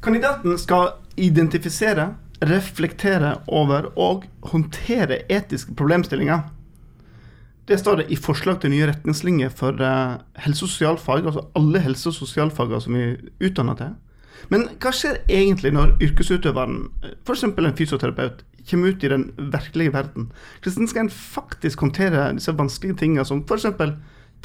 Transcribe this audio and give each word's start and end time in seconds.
Kandidaten 0.00 0.56
skal 0.58 0.94
identifisere, 1.20 2.14
reflektere 2.40 3.34
over 3.52 3.90
og 4.00 4.24
håndtere 4.48 5.20
etiske 5.28 5.74
problemstillinger. 5.76 6.46
Det 7.68 7.76
står 7.78 8.00
det 8.00 8.06
i 8.10 8.16
forslag 8.16 8.62
til 8.62 8.72
nye 8.72 8.88
retningslinjer 8.88 9.52
for 9.54 9.76
uh, 9.76 10.16
helse- 10.40 10.64
og 10.64 10.72
sosialfag, 10.72 11.26
altså 11.26 11.44
alle 11.56 11.82
helse- 11.84 12.08
og 12.08 12.16
sosialfagene 12.16 12.80
som 12.80 12.96
vi 12.96 13.04
utdanner 13.44 13.76
til. 13.76 13.92
Men 14.48 14.66
hva 14.80 14.90
skjer 14.96 15.20
egentlig 15.28 15.74
når 15.76 15.92
yrkesutøveren, 16.00 16.80
f.eks. 17.26 17.44
en 17.44 17.76
fysioterapeut, 17.76 18.40
kommer 18.70 18.88
ut 18.88 19.04
i 19.04 19.12
den 19.12 19.30
virkelige 19.36 19.92
verden? 19.92 20.32
Hvordan 20.64 20.88
skal 20.88 21.04
en 21.04 21.12
faktisk 21.12 21.80
håndtere 21.84 22.32
disse 22.34 22.56
vanskelige 22.56 22.96
tingene 23.04 23.24
som 23.28 23.44
f.eks. 23.44 23.68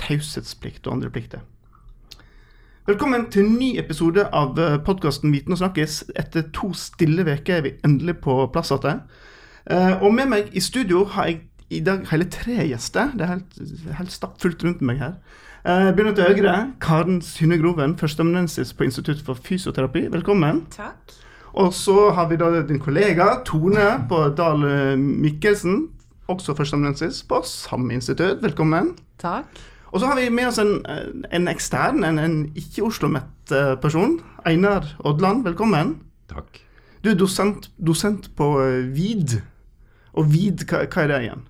taushetsplikt 0.04 0.88
og 0.88 1.00
andre 1.00 1.10
plikter? 1.16 1.48
Velkommen 2.86 3.24
til 3.34 3.48
en 3.48 3.56
ny 3.58 3.72
episode 3.82 4.28
av 4.30 4.60
podkasten 4.86 5.32
Viten 5.34 5.56
og 5.56 5.58
snakkes. 5.58 6.04
Etter 6.22 6.44
to 6.54 6.68
stille 6.78 7.24
uker 7.26 7.56
er 7.56 7.64
vi 7.66 7.72
endelig 7.88 8.20
på 8.22 8.36
plass 8.54 8.70
igjen. 8.76 9.00
Og 10.06 10.14
med 10.14 10.30
meg 10.30 10.52
i 10.54 10.62
studio 10.62 11.02
har 11.16 11.32
jeg 11.32 11.40
i 11.74 11.80
dag 11.82 12.06
hele 12.12 12.30
tre 12.30 12.60
gjester. 12.70 13.10
Det 13.18 13.26
er 13.26 13.32
helt, 13.32 13.58
helt 13.98 14.14
stappfullt 14.14 14.62
rundt 14.68 14.86
meg 14.86 15.02
her. 15.02 15.18
Begynner 15.66 16.14
til 16.14 16.30
høyre. 16.30 16.56
Karen 16.78 17.24
Synne 17.26 17.58
Groven, 17.58 17.98
førsteamanuensis 17.98 18.78
på 18.78 18.86
Institutt 18.86 19.26
for 19.26 19.34
fysioterapi. 19.34 20.06
Velkommen. 20.14 20.68
Takk. 20.78 21.18
Og 21.58 21.74
så 21.74 22.12
har 22.14 22.30
vi 22.30 22.38
da 22.38 22.54
din 22.70 22.78
kollega 22.78 23.40
Tone 23.50 24.06
på 24.06 24.28
Dahl 24.38 24.62
Mikkelsen, 25.02 25.88
også 26.30 26.54
førsteamanuensis 26.54 27.26
på 27.26 27.42
samme 27.50 27.98
institutt. 27.98 28.46
Velkommen. 28.46 28.94
Takk. 29.18 29.66
Og 29.96 30.02
så 30.02 30.10
har 30.12 30.20
vi 30.20 30.28
med 30.28 30.50
oss 30.50 30.60
en, 30.60 30.82
en 31.32 31.46
ekstern, 31.48 32.04
en, 32.04 32.18
en 32.20 32.34
ikke-Oslo-mett 32.60 33.54
person. 33.80 34.18
Einar 34.44 34.90
Odland, 35.08 35.46
velkommen. 35.48 35.94
Takk. 36.28 36.60
Du 37.00 37.14
er 37.14 37.16
dosent, 37.16 37.70
dosent 37.80 38.28
på 38.36 38.50
VID. 38.92 39.38
Og 40.20 40.28
VID, 40.34 40.66
hva, 40.68 40.82
hva 40.92 41.06
er 41.06 41.14
det 41.14 41.20
igjen? 41.24 41.46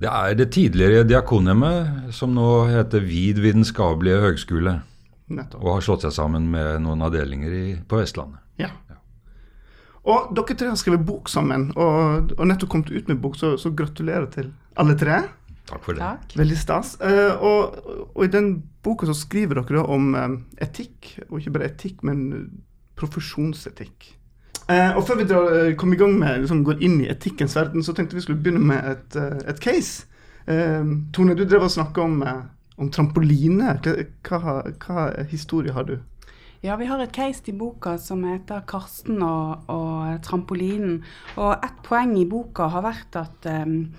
Det 0.00 0.12
er 0.12 0.36
det 0.38 0.46
tidligere 0.54 1.08
Diakonhjemmet, 1.08 2.12
som 2.14 2.38
nå 2.38 2.46
heter 2.70 3.02
VID 3.02 3.42
vitenskapelige 3.42 4.22
høgskole. 4.22 4.76
Nettopp. 5.30 5.64
Og 5.64 5.74
har 5.74 5.84
slått 5.88 6.06
seg 6.06 6.14
sammen 6.14 6.46
med 6.54 6.84
noen 6.86 7.02
avdelinger 7.06 7.56
i, 7.56 7.64
på 7.82 7.98
Vestlandet. 7.98 8.40
Ja. 8.62 8.70
ja. 8.86 8.96
Og 10.06 10.30
dere 10.38 10.56
tre 10.56 10.70
har 10.70 10.78
skrevet 10.80 11.02
bok 11.06 11.28
sammen, 11.32 11.68
og, 11.74 12.32
og 12.38 12.46
nettopp 12.48 12.72
kommet 12.72 12.94
ut 12.94 13.10
med 13.10 13.20
bok, 13.20 13.36
så, 13.42 13.56
så, 13.60 13.74
gratulerer 13.76 14.30
til 14.32 14.54
alle 14.80 14.96
tre. 15.02 15.20
Takk 15.70 15.84
for 15.86 15.96
det. 15.96 16.02
Takk. 16.02 16.36
Veldig 16.40 16.58
stas. 16.58 16.96
Uh, 17.02 17.34
og, 17.38 17.76
og, 18.14 18.24
i 18.26 18.32
den 18.32 18.56
boka 18.82 19.06
så 19.06 19.14
skriver 19.14 19.62
dere 19.62 19.84
om 19.86 20.14
um, 20.14 20.38
etikk, 20.60 21.14
og 21.28 21.38
ikke 21.40 21.54
bare 21.58 21.70
etikk, 21.70 22.02
men 22.06 22.24
profesjonsetikk. 22.98 24.14
Uh, 24.70 24.96
og 24.96 25.02
Før 25.06 25.18
vi 25.18 25.26
drar, 25.26 25.48
uh, 25.50 25.74
kommer 25.78 25.96
i 25.96 25.98
gang 25.98 26.18
med, 26.18 26.44
liksom, 26.44 26.62
går 26.66 26.82
inn 26.84 27.00
i 27.02 27.10
etikkens 27.10 27.56
verden, 27.58 27.82
så 27.82 27.94
tenkte 27.96 28.18
vi 28.18 28.22
skulle 28.22 28.42
begynne 28.42 28.62
med 28.62 28.86
et, 28.92 29.18
uh, 29.18 29.40
et 29.50 29.62
case. 29.62 30.06
Tone, 31.14 31.34
du 31.38 31.44
drev 31.44 31.62
og 31.62 31.70
snakka 31.70 32.02
om, 32.02 32.22
om, 32.80 32.88
trampoline. 32.90 33.76
Hva, 34.26 34.54
hva, 34.82 35.02
historie 35.30 35.70
har 35.76 35.84
du? 35.86 36.00
Ja, 36.64 36.74
Vi 36.76 36.88
har 36.88 36.98
et 36.98 37.12
case 37.14 37.44
i 37.46 37.52
boka 37.52 37.96
som 37.98 38.24
heter 38.24 38.64
'Karsten 38.66 39.22
og, 39.22 39.68
og 39.68 40.18
trampolinen'. 40.26 41.04
Og 41.36 41.52
ett 41.64 41.82
poeng 41.84 42.16
i 42.18 42.26
boka 42.26 42.66
har 42.66 42.82
vært 42.82 43.16
at 43.16 43.46
um, 43.46 43.92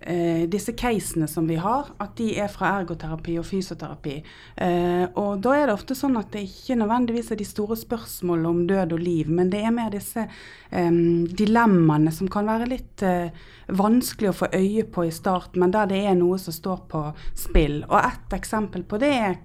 Eh, 0.00 0.44
disse 0.46 0.72
casene 0.78 1.26
som 1.26 1.46
vi 1.48 1.56
har, 1.58 1.88
at 1.98 2.12
de 2.20 2.28
er 2.38 2.50
fra 2.52 2.70
ergoterapi 2.78 3.34
og 3.40 3.46
fysioterapi. 3.48 4.14
Eh, 4.62 5.06
og 5.18 5.40
da 5.42 5.56
er 5.58 5.66
det 5.66 5.74
ofte 5.74 5.96
sånn 5.98 6.14
at 6.20 6.30
det 6.36 6.44
ikke 6.46 6.76
nødvendigvis 6.78 7.32
er 7.34 7.40
de 7.40 7.46
store 7.48 7.74
spørsmålene 7.80 8.52
om 8.52 8.60
død 8.70 8.94
og 8.94 9.02
liv, 9.02 9.32
men 9.34 9.50
det 9.50 9.64
er 9.64 9.74
mer 9.74 9.90
disse 9.90 10.22
eh, 10.22 11.00
dilemmaene 11.42 12.14
som 12.14 12.30
kan 12.30 12.46
være 12.46 12.70
litt 12.70 13.02
eh, 13.02 13.34
vanskelig 13.68 14.30
å 14.30 14.38
få 14.40 14.48
øye 14.56 14.84
på 14.88 15.04
i 15.08 15.12
starten, 15.14 15.60
men 15.62 15.72
der 15.74 15.88
det 15.90 16.00
er 16.08 16.18
noe 16.18 16.38
som 16.40 16.54
står 16.54 16.82
på 16.90 17.04
spill. 17.36 17.82
Og 17.88 17.98
ett 18.00 18.36
eksempel 18.36 18.84
på 18.88 19.00
det 19.02 19.14
er 19.14 19.38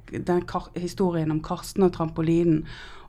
historien 0.80 1.32
om 1.34 1.44
Karsten 1.44 1.88
og 1.88 1.96
trampolinen. 1.98 2.64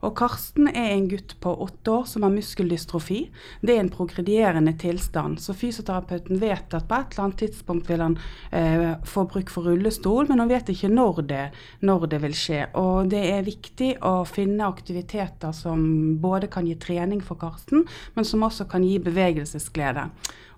Og 0.05 0.13
Karsten 0.17 0.67
er 0.69 0.91
en 0.93 1.07
gutt 1.09 1.33
på 1.41 1.49
åtte 1.65 1.89
år 1.91 2.03
som 2.09 2.25
har 2.25 2.33
muskeldystrofi. 2.33 3.23
Det 3.65 3.73
er 3.73 3.81
en 3.81 3.89
progredierende 3.89 4.75
tilstand. 4.77 5.39
Så 5.41 5.55
fysioterapeuten 5.57 6.37
vet 6.41 6.75
at 6.77 6.85
på 6.85 6.99
et 6.99 7.15
eller 7.15 7.23
annet 7.23 7.41
tidspunkt 7.41 7.89
vil 7.89 8.03
han 8.03 8.17
eh, 8.51 8.91
få 9.07 9.25
bruk 9.31 9.49
for 9.53 9.65
rullestol, 9.65 10.29
men 10.29 10.43
han 10.43 10.51
vet 10.51 10.69
ikke 10.75 10.91
når 10.93 11.23
det, 11.31 11.43
når 11.87 12.07
det 12.13 12.21
vil 12.27 12.37
skje. 12.37 12.61
Og 12.77 13.09
det 13.13 13.23
er 13.31 13.47
viktig 13.47 13.95
å 14.05 14.19
finne 14.29 14.69
aktiviteter 14.69 15.55
som 15.55 15.81
både 16.21 16.51
kan 16.53 16.69
gi 16.69 16.77
trening 16.77 17.23
for 17.25 17.41
Karsten, 17.41 17.87
men 18.13 18.27
som 18.27 18.45
også 18.45 18.69
kan 18.69 18.85
gi 18.85 18.99
bevegelsesglede. 19.01 20.09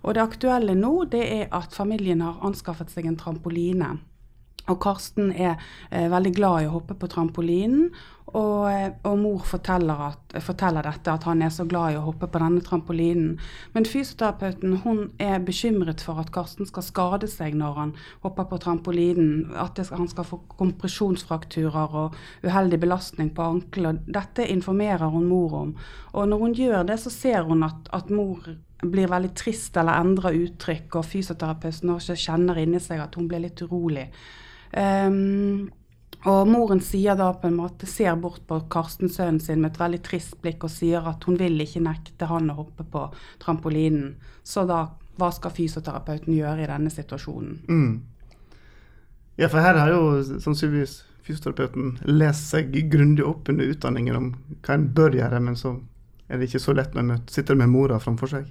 Og 0.02 0.14
det 0.14 0.24
aktuelle 0.24 0.76
nå 0.78 0.92
det 1.10 1.24
er 1.40 1.48
at 1.54 1.74
familien 1.74 2.22
har 2.24 2.42
anskaffet 2.46 2.92
seg 2.92 3.08
en 3.10 3.18
trampoline. 3.18 3.96
Og 4.68 4.76
Karsten 4.82 5.32
er 5.32 5.56
eh, 5.90 6.10
veldig 6.12 6.34
glad 6.36 6.62
i 6.62 6.68
å 6.68 6.76
hoppe 6.76 6.96
på 6.98 7.08
trampolinen. 7.10 7.88
Og, 8.28 8.66
eh, 8.68 8.90
og 9.08 9.14
mor 9.22 9.44
forteller, 9.48 10.02
at, 10.10 10.34
forteller, 10.44 10.84
dette, 10.84 11.14
at 11.14 11.24
han 11.24 11.40
er 11.42 11.52
så 11.54 11.64
glad 11.68 11.94
i 11.94 11.96
å 11.96 12.04
hoppe 12.04 12.28
på 12.28 12.42
denne 12.42 12.60
trampolinen. 12.64 13.38
Men 13.72 13.88
fysioterapeuten 13.88 14.76
hun 14.84 15.00
er 15.24 15.40
bekymret 15.44 16.04
for 16.04 16.20
at 16.20 16.32
Karsten 16.34 16.68
skal 16.68 16.84
skade 16.84 17.30
seg 17.32 17.56
når 17.56 17.80
han 17.80 17.94
hopper 18.26 18.50
på 18.50 18.60
trampolinen. 18.66 19.48
At 19.56 19.80
det, 19.80 19.88
han 19.96 20.10
skal 20.12 20.28
få 20.28 20.42
kompresjonsfrakturer 20.58 21.96
og 22.04 22.20
uheldig 22.44 22.82
belastning 22.84 23.32
på 23.32 23.48
ankelen. 23.56 24.04
Dette 24.04 24.44
informerer 24.52 25.08
hun 25.16 25.28
mor 25.32 25.60
om. 25.64 25.76
Og 26.12 26.28
når 26.28 26.44
hun 26.44 26.58
gjør 26.60 26.88
det, 26.92 27.00
så 27.00 27.14
ser 27.14 27.48
hun 27.48 27.64
at, 27.64 27.88
at 27.96 28.12
mor 28.12 28.44
blir 28.82 29.10
veldig 29.10 29.32
trist 29.34 29.76
eller 29.76 29.98
endrer 29.98 30.36
uttrykk, 30.38 31.00
og 31.00 31.06
fysioterapeuten 31.06 31.90
også 31.96 32.16
kjenner 32.18 32.60
inni 32.62 32.80
seg 32.82 33.02
at 33.02 33.18
hun 33.18 33.26
blir 33.30 33.42
litt 33.42 33.62
urolig. 33.66 34.06
Um, 34.72 35.66
og 36.26 36.48
moren 36.50 36.80
sier 36.82 37.14
da 37.18 37.30
på 37.38 37.46
en 37.46 37.58
måte, 37.58 37.86
ser 37.86 38.16
bort 38.18 38.42
på 38.48 38.58
Karsten 38.70 39.10
sønnen 39.12 39.40
sin 39.42 39.60
med 39.62 39.72
et 39.72 39.80
veldig 39.80 40.00
trist 40.06 40.38
blikk 40.42 40.66
og 40.66 40.72
sier 40.74 41.06
at 41.06 41.22
hun 41.28 41.38
vil 41.38 41.60
ikke 41.62 41.82
nekte 41.84 42.26
han 42.30 42.50
å 42.50 42.58
hoppe 42.58 42.86
på 42.90 43.04
trampolinen. 43.42 44.16
Så 44.42 44.66
da, 44.66 44.84
hva 45.18 45.30
skal 45.34 45.54
fysioterapeuten 45.54 46.34
gjøre 46.34 46.64
i 46.64 46.70
denne 46.70 46.90
situasjonen? 46.90 47.60
Mm. 47.70 47.92
Ja, 49.38 49.46
for 49.46 49.62
her 49.62 49.78
har 49.78 49.92
jo 49.94 50.40
sannsynligvis 50.42 51.04
fysioterapeuten 51.26 51.98
lest 52.10 52.50
seg 52.50 52.74
grundig 52.90 53.26
opp 53.26 53.50
under 53.52 53.70
utdanningen 53.70 54.18
om 54.18 54.28
hva 54.64 54.74
en 54.74 54.88
bør 54.94 55.14
gjøre, 55.20 55.42
men 55.44 55.58
så 55.58 55.76
er 56.28 56.40
det 56.40 56.48
ikke 56.48 56.64
så 56.66 56.74
lett 56.74 56.96
når 56.96 57.04
en 57.04 57.28
sitter 57.30 57.58
med 57.58 57.70
mora 57.70 58.00
framfor 58.02 58.32
seg. 58.32 58.48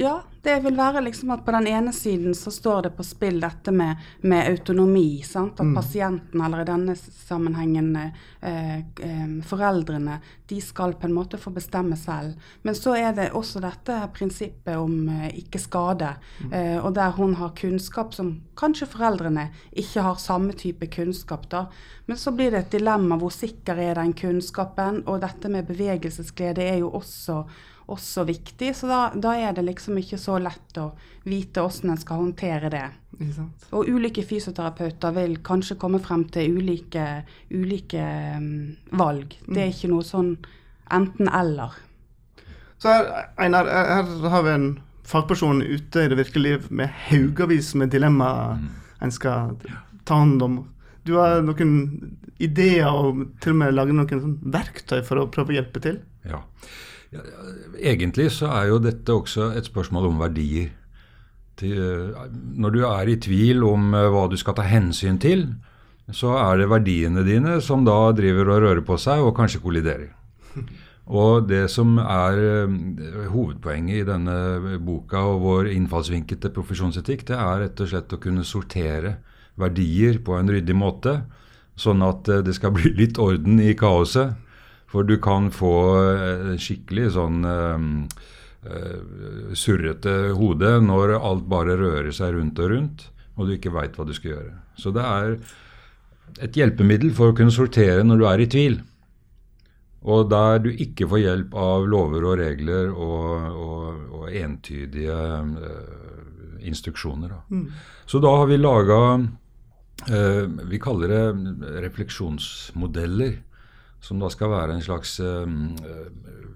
Ja, 0.00 0.22
det 0.42 0.54
vil 0.64 0.76
være 0.76 1.02
liksom 1.04 1.28
at 1.34 1.42
på 1.44 1.52
den 1.52 1.66
ene 1.68 1.92
siden 1.92 2.32
så 2.34 2.48
står 2.50 2.86
det 2.86 2.90
på 2.96 3.04
spill 3.04 3.36
dette 3.42 3.72
med, 3.76 3.98
med 4.24 4.46
autonomi. 4.48 5.20
Sant? 5.20 5.60
At 5.60 5.68
mm. 5.68 5.74
pasienten, 5.76 6.40
eller 6.40 6.62
i 6.62 6.68
denne 6.70 6.94
sammenhengen 6.96 7.90
eh, 7.98 8.78
eh, 8.80 9.34
foreldrene, 9.44 10.14
de 10.48 10.60
skal 10.64 10.94
på 10.96 11.04
en 11.04 11.12
måte 11.12 11.36
få 11.38 11.52
bestemme 11.52 11.98
selv. 12.00 12.32
Men 12.64 12.78
så 12.78 12.94
er 12.96 13.12
det 13.18 13.26
også 13.36 13.60
dette 13.60 13.98
prinsippet 14.16 14.80
om 14.80 14.94
eh, 15.18 15.26
ikke 15.42 15.60
skade. 15.60 16.14
Mm. 16.46 16.54
Eh, 16.56 16.78
og 16.78 16.94
der 16.96 17.12
hun 17.18 17.36
har 17.36 17.52
kunnskap 17.60 18.16
som 18.16 18.38
kanskje 18.56 18.88
foreldrene 18.94 19.50
ikke 19.84 20.06
har 20.06 20.16
samme 20.16 20.56
type 20.56 20.88
kunnskap. 20.96 21.44
da. 21.52 21.66
Men 22.08 22.16
så 22.16 22.32
blir 22.32 22.56
det 22.56 22.64
et 22.64 22.78
dilemma 22.78 23.20
hvor 23.20 23.36
sikker 23.36 23.76
er 23.76 24.00
den 24.00 24.16
kunnskapen. 24.16 25.02
Og 25.04 25.20
dette 25.20 25.52
med 25.52 25.68
bevegelsesglede 25.68 26.64
er 26.64 26.80
jo 26.80 26.88
også 26.96 27.42
også 27.90 28.24
viktig. 28.28 28.72
Så 28.76 28.88
da, 28.90 29.00
da, 29.14 29.34
er 29.36 29.54
det 29.56 29.66
liksom 29.66 29.98
ikke 30.00 30.18
så 30.20 30.38
lett 30.42 30.78
å 30.80 30.90
vite 31.28 31.64
hvordan 31.64 31.94
en 31.94 32.00
skal 32.00 32.22
håndtere 32.22 32.70
det. 32.72 32.86
Og 33.76 33.90
ulike 33.90 34.24
fysioterapeuter 34.24 35.14
vil 35.18 35.36
kanskje 35.44 35.76
komme 35.80 36.00
frem 36.02 36.24
til 36.32 36.56
ulike, 36.60 37.06
ulike 37.52 38.04
um, 38.38 38.50
valg. 38.96 39.36
Det 39.46 39.58
er 39.58 39.68
mm. 39.68 39.74
ikke 39.76 39.92
noe 39.92 40.06
sånn 40.06 40.34
enten-eller. 40.90 41.76
Så 42.80 42.88
her, 42.88 43.10
Einar, 43.36 43.68
her 43.68 44.30
har 44.32 44.46
vi 44.46 44.54
en 44.54 44.70
fagperson 45.10 45.60
ute 45.62 46.06
i 46.06 46.10
det 46.10 46.16
virkelige 46.16 46.46
liv 46.46 46.68
med 46.72 46.92
haugevis 47.10 47.74
med 47.76 47.92
dilemmaer 47.92 48.60
mm. 48.60 48.68
en 49.04 49.12
skal 49.12 49.56
ta 50.08 50.22
hånd 50.22 50.42
om. 50.46 50.60
Du 51.04 51.16
har 51.18 51.42
noen 51.44 51.74
ideer 52.40 52.88
og 52.88 53.26
til 53.42 53.54
og 53.54 53.60
med 53.60 53.74
lage 53.76 53.96
noen 53.96 54.22
sånn 54.22 54.38
verktøy 54.54 55.02
for 55.06 55.20
å 55.20 55.28
prøve 55.32 55.52
å 55.52 55.58
hjelpe 55.58 55.82
til? 55.84 56.00
Ja. 56.24 56.40
Ja, 57.10 57.24
egentlig 57.82 58.28
så 58.36 58.50
er 58.54 58.68
jo 58.70 58.78
dette 58.82 59.14
også 59.14 59.50
et 59.58 59.66
spørsmål 59.66 60.12
om 60.12 60.20
verdier. 60.22 60.70
Når 61.60 62.70
du 62.72 62.84
er 62.86 63.10
i 63.10 63.18
tvil 63.20 63.64
om 63.66 63.90
eh, 63.94 64.06
hva 64.08 64.28
du 64.30 64.36
skal 64.40 64.56
ta 64.56 64.64
hensyn 64.64 65.18
til, 65.20 65.48
så 66.14 66.36
er 66.38 66.62
det 66.62 66.70
verdiene 66.70 67.24
dine 67.26 67.58
som 67.62 67.82
da 67.86 67.98
driver 68.16 68.48
og 68.54 68.62
rører 68.64 68.84
på 68.86 68.96
seg 68.98 69.22
og 69.22 69.34
kanskje 69.36 69.62
kolliderer. 69.62 70.08
Og 71.10 71.48
det 71.50 71.64
som 71.72 71.96
er 71.98 72.38
eh, 72.38 72.74
hovedpoenget 73.32 74.04
i 74.04 74.06
denne 74.06 74.78
boka 74.86 75.24
og 75.32 75.40
vår 75.42 75.70
innfallsvinkel 75.72 76.38
til 76.38 76.52
profesjonsetikk, 76.54 77.24
det 77.32 77.34
er 77.34 77.64
rett 77.64 77.82
og 77.82 77.90
slett 77.90 78.14
å 78.14 78.20
kunne 78.22 78.46
sortere 78.46 79.16
verdier 79.58 80.20
på 80.22 80.36
en 80.38 80.52
ryddig 80.54 80.76
måte, 80.78 81.16
sånn 81.74 82.04
at 82.06 82.30
eh, 82.30 82.44
det 82.46 82.54
skal 82.54 82.76
bli 82.76 82.92
litt 82.94 83.18
orden 83.18 83.58
i 83.58 83.74
kaoset. 83.74 84.38
For 84.90 85.06
du 85.06 85.16
kan 85.22 85.50
få 85.54 85.74
eh, 86.02 86.52
skikkelig 86.58 87.12
sånn 87.14 87.44
uh, 87.46 87.78
surrete 89.56 90.14
hode 90.36 90.72
når 90.84 91.14
alt 91.16 91.46
bare 91.48 91.78
rører 91.78 92.10
seg 92.12 92.34
rundt 92.34 92.58
og 92.60 92.72
rundt, 92.74 93.04
og 93.38 93.46
du 93.46 93.54
ikke 93.54 93.72
veit 93.72 93.94
hva 93.96 94.04
du 94.04 94.12
skal 94.16 94.34
gjøre. 94.34 94.54
Så 94.76 94.92
det 94.92 95.04
er 95.06 95.36
et 96.44 96.58
hjelpemiddel 96.58 97.14
for 97.16 97.30
å 97.30 97.36
kunne 97.36 97.54
sortere 97.54 98.02
når 98.04 98.20
du 98.20 98.26
er 98.28 98.42
i 98.42 98.48
tvil. 98.50 98.80
Og 100.10 100.30
der 100.32 100.62
du 100.64 100.70
ikke 100.72 101.08
får 101.10 101.22
hjelp 101.22 101.56
av 101.60 101.86
lover 101.90 102.24
og 102.24 102.38
regler 102.40 102.90
og, 102.90 103.48
og, 103.52 104.04
og 104.20 104.36
entydige 104.42 105.16
uh, 105.16 106.64
instruksjoner. 106.66 107.34
Da. 107.34 107.40
Mm. 107.52 107.66
Så 108.08 108.20
da 108.22 108.32
har 108.40 108.48
vi 108.48 108.58
laga 108.60 109.00
uh, 109.20 110.44
Vi 110.70 110.80
kaller 110.80 111.14
det 111.14 111.70
refleksjonsmodeller. 111.84 113.38
Som 114.00 114.22
da 114.22 114.30
skal 114.32 114.52
være 114.52 114.76
en 114.76 114.84
slags 114.84 115.18
uh, 115.20 115.44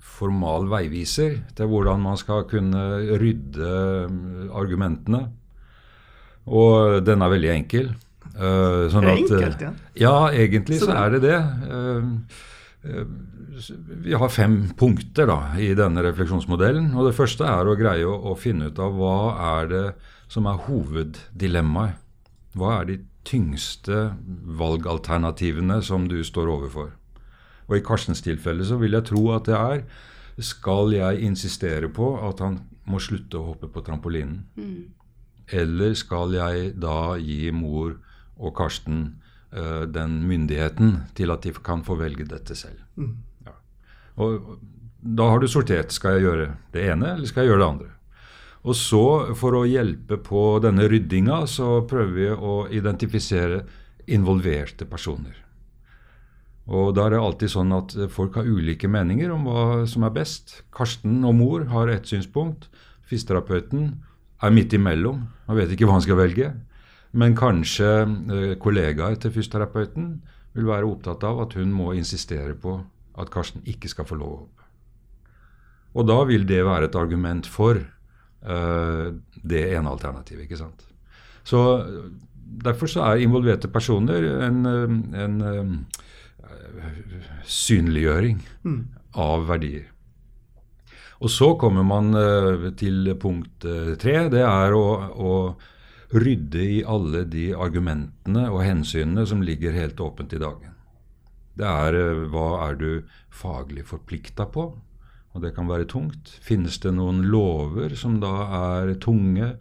formal 0.00 0.69
veiviser 0.73 1.38
til 1.56 1.69
hvordan 1.69 2.00
man 2.00 2.17
skal 2.20 2.46
kunne 2.49 2.85
rydde 3.20 3.75
argumentene. 4.55 5.26
Og 6.49 7.05
den 7.05 7.25
er 7.25 7.32
veldig 7.32 7.52
enkel. 7.52 7.94
sånn 8.35 9.06
at, 9.06 9.19
enkelt, 9.20 9.61
ja? 9.62 9.70
Ja, 10.00 10.17
egentlig 10.32 10.81
så, 10.81 10.91
er 10.96 11.17
det 11.17 11.23
det. 11.25 11.38
Uh, 11.69 13.05
vi 14.05 14.14
har 14.14 14.29
fem 14.29 14.56
punkter 14.76 15.29
da, 15.31 15.38
i 15.61 15.70
denne 15.79 16.02
refleksjonsmodellen. 16.05 16.93
og 16.94 17.08
Det 17.08 17.17
første 17.17 17.46
er 17.49 17.69
å 17.69 17.76
greie 17.79 18.06
å, 18.06 18.17
å, 18.32 18.35
finne 18.38 18.70
ut 18.70 18.81
av 18.82 18.96
hva 18.99 19.19
er 19.58 19.70
det 19.70 19.85
som 20.32 20.49
er 20.50 20.61
hoveddilemmaet. 20.67 22.00
Hva 22.55 22.81
er 22.81 22.91
de 22.91 22.99
tyngste 23.26 24.12
valgalternativene 24.61 25.81
som 25.82 26.05
du 26.11 26.20
står 26.26 26.50
overfor? 26.52 26.93
Og 27.69 27.78
I 27.78 27.84
Karstens 27.84 28.22
tilfelle 28.25 28.66
så 28.66 28.78
vil 28.81 28.96
jeg 28.96 29.08
tro 29.11 29.28
at 29.34 29.49
det 29.49 29.56
er 29.58 29.84
skal 30.43 30.93
jeg 30.94 31.22
insistere 31.22 31.88
på 31.94 32.08
at 32.26 32.43
han 32.43 32.58
må 32.90 32.99
slutte 33.00 33.38
å 33.38 33.52
hoppe 33.52 33.70
på 33.70 33.84
trampolinen? 33.87 34.43
Mm. 34.58 34.81
Eller 35.55 35.94
skal 35.96 36.34
jeg 36.34 36.72
da 36.81 37.14
gi 37.20 37.52
mor 37.55 37.94
og 38.34 38.55
Karsten 38.56 39.05
uh, 39.55 39.84
den 39.87 40.22
myndigheten 40.26 40.96
til 41.14 41.31
at 41.31 41.46
de 41.46 41.55
kan 41.55 41.84
få 41.87 41.96
velge 42.00 42.26
dette 42.28 42.56
selv? 42.58 42.82
Mm. 42.99 43.14
Og 44.14 44.58
da 45.05 45.28
har 45.28 45.43
du 45.43 45.49
sortert. 45.50 45.93
Skal 45.93 46.19
jeg 46.19 46.26
gjøre 46.28 46.49
det 46.75 46.88
ene, 46.88 47.14
eller 47.17 47.28
skal 47.28 47.44
jeg 47.44 47.52
gjøre 47.52 47.62
det 47.62 47.70
andre? 47.70 47.90
Og 48.64 48.76
så, 48.78 49.05
for 49.37 49.58
å 49.58 49.67
hjelpe 49.69 50.17
på 50.25 50.44
denne 50.64 50.87
ryddinga, 50.88 51.43
så 51.50 51.82
prøver 51.88 52.14
vi 52.17 52.28
å 52.32 52.55
identifisere 52.72 53.64
involverte 54.14 54.88
personer. 54.88 55.37
Og 56.64 56.94
da 56.96 57.05
er 57.05 57.14
det 57.14 57.20
alltid 57.20 57.52
sånn 57.52 57.75
at 57.76 57.93
folk 58.12 58.38
har 58.38 58.49
ulike 58.49 58.88
meninger 58.88 59.32
om 59.34 59.44
hva 59.49 59.64
som 59.90 60.06
er 60.06 60.14
best. 60.14 60.62
Karsten 60.72 61.20
og 61.28 61.37
mor 61.37 61.66
har 61.72 61.93
ett 61.93 62.08
synspunkt. 62.08 62.70
Fysioterapeuten 63.05 63.90
er 64.44 64.55
midt 64.55 64.72
imellom 64.76 65.26
og 65.44 65.58
vet 65.58 65.75
ikke 65.75 65.88
hva 65.88 65.99
han 65.99 66.06
skal 66.06 66.20
velge. 66.22 66.55
Men 67.14 67.37
kanskje 67.38 67.90
eh, 68.02 68.55
kollegaer 68.61 69.20
til 69.20 69.34
fysioterapeuten 69.34 70.16
vil 70.55 70.70
være 70.70 70.88
opptatt 70.88 71.22
av 71.26 71.44
at 71.44 71.55
hun 71.58 71.70
må 71.75 71.93
insistere 71.94 72.56
på 72.58 72.78
at 73.20 73.31
Karsten 73.31 73.62
ikke 73.70 73.90
skal 73.90 74.08
få 74.08 74.19
lov 74.19 74.34
å. 74.40 74.44
Og 75.94 76.06
da 76.08 76.17
vil 76.26 76.46
det 76.49 76.64
være 76.67 76.88
et 76.88 76.96
argument 76.99 77.46
for 77.46 77.78
uh, 77.78 79.08
det 79.46 79.60
ene 79.76 79.90
alternativet. 79.90 80.49
ikke 80.49 80.58
sant? 80.58 80.82
Så 81.46 81.60
Derfor 82.44 82.87
så 82.87 83.02
er 83.02 83.22
involverte 83.25 83.70
personer 83.72 84.26
en, 84.46 84.58
eh, 84.69 85.22
en 85.25 85.87
synliggjøring 87.44 88.41
mm. 88.64 88.81
av 89.20 89.46
verdier. 89.49 89.91
Og 91.25 91.31
så 91.32 91.55
kommer 91.61 91.87
man 91.87 92.11
uh, 92.12 92.70
til 92.76 93.14
punkt 93.20 93.64
tre. 94.00 94.17
Det 94.29 94.43
er 94.44 94.75
å, 94.76 94.87
å 95.14 95.35
rydde 96.14 96.62
i 96.62 96.79
alle 96.87 97.25
de 97.31 97.49
argumentene 97.56 98.46
og 98.52 98.62
hensynene 98.64 99.25
som 99.26 99.43
ligger 99.43 99.75
helt 99.75 100.00
åpent 100.00 100.35
i 100.35 100.43
dagen. 100.43 100.75
Det 101.58 101.67
er 101.67 101.99
eh, 101.99 102.25
hva 102.31 102.49
er 102.69 102.79
du 102.79 102.91
faglig 103.31 103.87
forplikta 103.87 104.46
på? 104.50 104.69
Og 105.35 105.43
det 105.43 105.55
kan 105.56 105.70
være 105.70 105.88
tungt. 105.91 106.31
Finnes 106.43 106.79
det 106.82 106.94
noen 106.94 107.25
lover 107.31 107.96
som 107.99 108.20
da 108.23 108.35
er 108.61 108.94
tunge, 109.02 109.55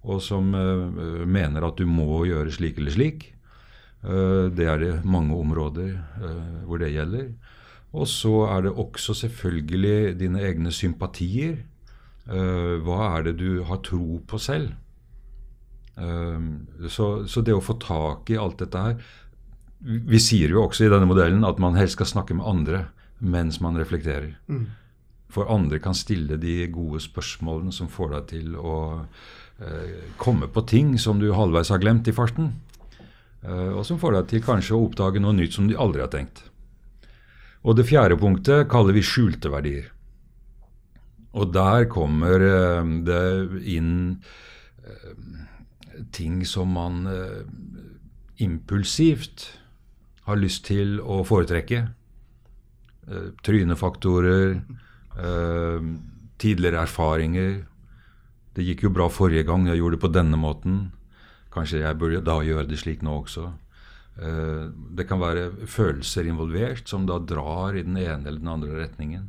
og 0.00 0.22
som 0.24 0.54
uh, 0.56 1.26
mener 1.28 1.66
at 1.66 1.78
du 1.78 1.86
må 1.86 2.24
gjøre 2.26 2.54
slik 2.54 2.80
eller 2.80 2.94
slik? 2.94 3.26
Uh, 4.04 4.48
det 4.52 4.66
er 4.66 4.78
det 4.80 4.92
mange 5.04 5.36
områder 5.36 5.96
uh, 6.22 6.66
hvor 6.68 6.80
det 6.82 6.92
gjelder. 6.94 7.32
Og 7.92 8.06
så 8.08 8.46
er 8.50 8.66
det 8.66 8.76
også 8.78 9.16
selvfølgelig 9.24 10.18
dine 10.20 10.44
egne 10.46 10.70
sympatier. 10.72 11.64
hva 12.30 12.98
er 13.16 13.24
det 13.24 13.32
du 13.40 13.64
har 13.66 13.80
tro 13.82 14.20
på 14.28 14.38
selv? 14.38 14.68
Så, 16.86 17.26
så, 17.26 17.40
det 17.42 17.52
å 17.52 17.64
få 17.64 17.74
tak 17.82 18.30
i 18.30 18.36
alt 18.38 18.60
dette 18.60 18.78
her 18.78 18.94
vi 19.80 20.20
sier 20.20 20.52
jo 20.52 20.64
også 20.66 20.86
i 20.86 20.92
denne 20.92 21.08
modellen 21.08 21.44
at 21.48 21.60
man 21.62 21.78
helst 21.78 21.96
skal 21.96 22.08
snakke 22.10 22.36
med 22.36 22.46
andre 22.48 22.84
mens 23.20 23.60
man 23.64 23.78
reflekterer. 23.80 24.34
Mm. 24.48 24.66
For 25.30 25.48
andre 25.52 25.78
kan 25.80 25.96
stille 25.96 26.36
de 26.40 26.64
gode 26.72 27.00
spørsmålene 27.04 27.72
som 27.72 27.88
får 27.92 28.14
deg 28.14 28.26
til 28.32 28.56
å 28.58 28.76
eh, 29.62 30.10
komme 30.20 30.50
på 30.52 30.64
ting 30.68 30.96
som 31.00 31.20
du 31.20 31.30
halvveis 31.36 31.70
har 31.72 31.80
glemt 31.82 32.08
i 32.10 32.16
farten. 32.16 32.54
Eh, 33.42 33.72
og 33.72 33.84
som 33.88 34.00
får 34.00 34.18
deg 34.18 34.28
til 34.32 34.44
kanskje 34.44 34.76
å 34.76 34.84
oppdage 34.86 35.22
noe 35.22 35.36
nytt 35.36 35.56
som 35.56 35.68
du 35.68 35.76
aldri 35.80 36.04
har 36.04 36.12
tenkt. 36.12 36.44
Og 37.64 37.76
det 37.76 37.88
fjerde 37.88 38.18
punktet 38.20 38.68
kaller 38.72 38.96
vi 38.96 39.04
skjulte 39.04 39.52
verdier. 39.52 39.90
Og 41.36 41.52
der 41.54 41.86
kommer 41.92 42.44
eh, 42.44 42.92
det 43.06 43.24
inn 43.70 43.94
eh, 44.84 45.14
ting 46.16 46.42
som 46.48 46.72
man 46.72 47.02
impulsivt 48.40 49.50
har 50.24 50.38
lyst 50.40 50.64
til 50.70 50.96
å 51.04 51.18
foretrekke. 51.28 51.82
Trynefaktorer, 53.44 54.54
tidligere 56.40 56.80
erfaringer. 56.86 57.52
Det 58.56 58.64
gikk 58.64 58.86
jo 58.86 58.94
bra 58.96 59.10
forrige 59.12 59.44
gang 59.50 59.68
jeg 59.68 59.82
gjorde 59.82 59.98
det 59.98 60.04
på 60.06 60.12
denne 60.14 60.40
måten. 60.40 60.80
Kanskje 61.54 61.82
jeg 61.82 61.98
burde 61.98 62.22
da 62.24 62.38
gjøre 62.46 62.68
det 62.70 62.78
slik 62.80 63.02
nå 63.06 63.16
også. 63.22 63.50
Uh, 64.20 64.70
det 64.96 65.06
kan 65.08 65.20
være 65.22 65.66
følelser 65.70 66.28
involvert 66.28 66.90
som 66.90 67.06
da 67.08 67.18
drar 67.22 67.78
i 67.78 67.84
den 67.86 67.98
ene 67.98 68.26
eller 68.26 68.42
den 68.42 68.52
andre 68.52 68.82
retningen. 68.82 69.28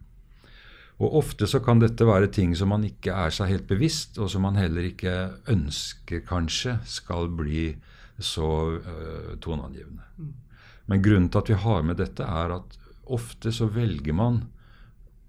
Og 1.01 1.15
Ofte 1.17 1.47
så 1.49 1.61
kan 1.65 1.79
dette 1.81 2.05
være 2.05 2.29
ting 2.29 2.53
som 2.57 2.69
man 2.69 2.83
ikke 2.85 3.13
er 3.15 3.33
seg 3.33 3.49
helt 3.49 3.67
bevisst, 3.69 4.19
og 4.21 4.29
som 4.29 4.45
man 4.45 4.59
heller 4.59 4.85
ikke 4.85 5.15
ønsker 5.49 6.21
kanskje 6.27 6.77
skal 6.85 7.31
bli 7.33 7.71
så 8.21 8.51
uh, 8.77 9.33
toneangivende. 9.41 10.05
Men 10.91 11.01
grunnen 11.01 11.29
til 11.31 11.41
at 11.41 11.49
vi 11.49 11.57
har 11.63 11.85
med 11.87 11.97
dette, 12.01 12.25
er 12.25 12.53
at 12.59 12.77
ofte 13.11 13.53
så 13.55 13.65
velger 13.71 14.13
man 14.13 14.43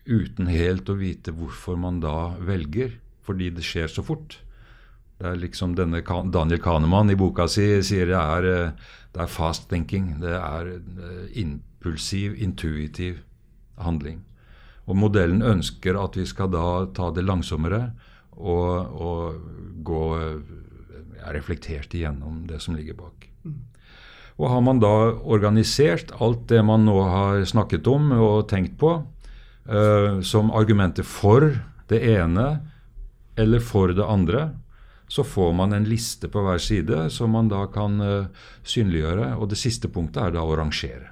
uten 0.05 0.49
helt 0.51 0.91
å 0.91 0.99
vite 0.99 1.33
hvorfor 1.33 1.79
man 1.79 2.01
da 2.03 2.35
velger, 2.43 2.99
fordi 3.23 3.53
det 3.55 3.65
skjer 3.65 3.89
så 3.89 4.05
fort. 4.05 4.41
Det 5.23 5.29
er 5.31 5.39
liksom 5.39 5.77
denne 5.79 6.01
Daniel 6.35 6.59
Kahneman 6.59 7.13
i 7.13 7.15
boka 7.15 7.47
si 7.47 7.65
sier 7.87 8.09
det 8.11 8.19
er, 8.19 8.47
eh, 8.51 8.95
det 9.15 9.21
er 9.23 9.31
fast 9.31 9.69
thinking. 9.71 10.17
Det 10.19 10.35
er 10.35 10.73
eh, 10.75 11.29
impulsiv, 11.39 12.35
intuitiv 12.43 13.21
handling. 13.79 14.25
Og 14.91 14.99
modellen 14.99 15.45
ønsker 15.47 15.95
at 15.95 16.19
vi 16.19 16.27
skal 16.27 16.51
da 16.51 16.89
ta 16.91 17.13
det 17.15 17.23
langsommere 17.23 17.93
og, 18.35 18.99
og 18.99 19.85
gå 19.87 20.03
reflektert 21.31 21.95
igjennom 21.95 22.43
det 22.49 22.59
som 22.65 22.75
ligger 22.75 22.99
bak. 22.99 23.29
Mm. 23.47 23.61
Og 24.43 24.51
har 24.51 24.65
man 24.67 24.83
da 24.83 24.91
organisert 25.23 26.11
alt 26.19 26.49
det 26.51 26.65
man 26.67 26.83
nå 26.89 26.97
har 27.07 27.45
snakket 27.47 27.87
om 27.87 28.11
og 28.17 28.49
tenkt 28.51 28.75
på, 28.81 28.97
uh, 29.71 30.19
som 30.19 30.51
argumenter 30.51 31.07
for 31.07 31.53
det 31.93 32.03
ene 32.11 32.49
eller 33.39 33.63
for 33.63 33.95
det 33.95 34.03
andre, 34.03 34.51
så 35.13 35.25
får 35.25 35.51
man 35.53 35.75
en 35.77 35.85
liste 35.85 36.29
på 36.33 36.41
hver 36.41 36.61
side 36.63 37.03
som 37.13 37.35
man 37.37 37.51
da 37.53 37.67
kan 37.69 38.01
uh, 38.01 38.47
synliggjøre. 38.65 39.35
Og 39.37 39.51
det 39.51 39.59
siste 39.61 39.91
punktet 39.93 40.23
er 40.23 40.33
da 40.39 40.45
å 40.49 40.55
rangere. 40.57 41.11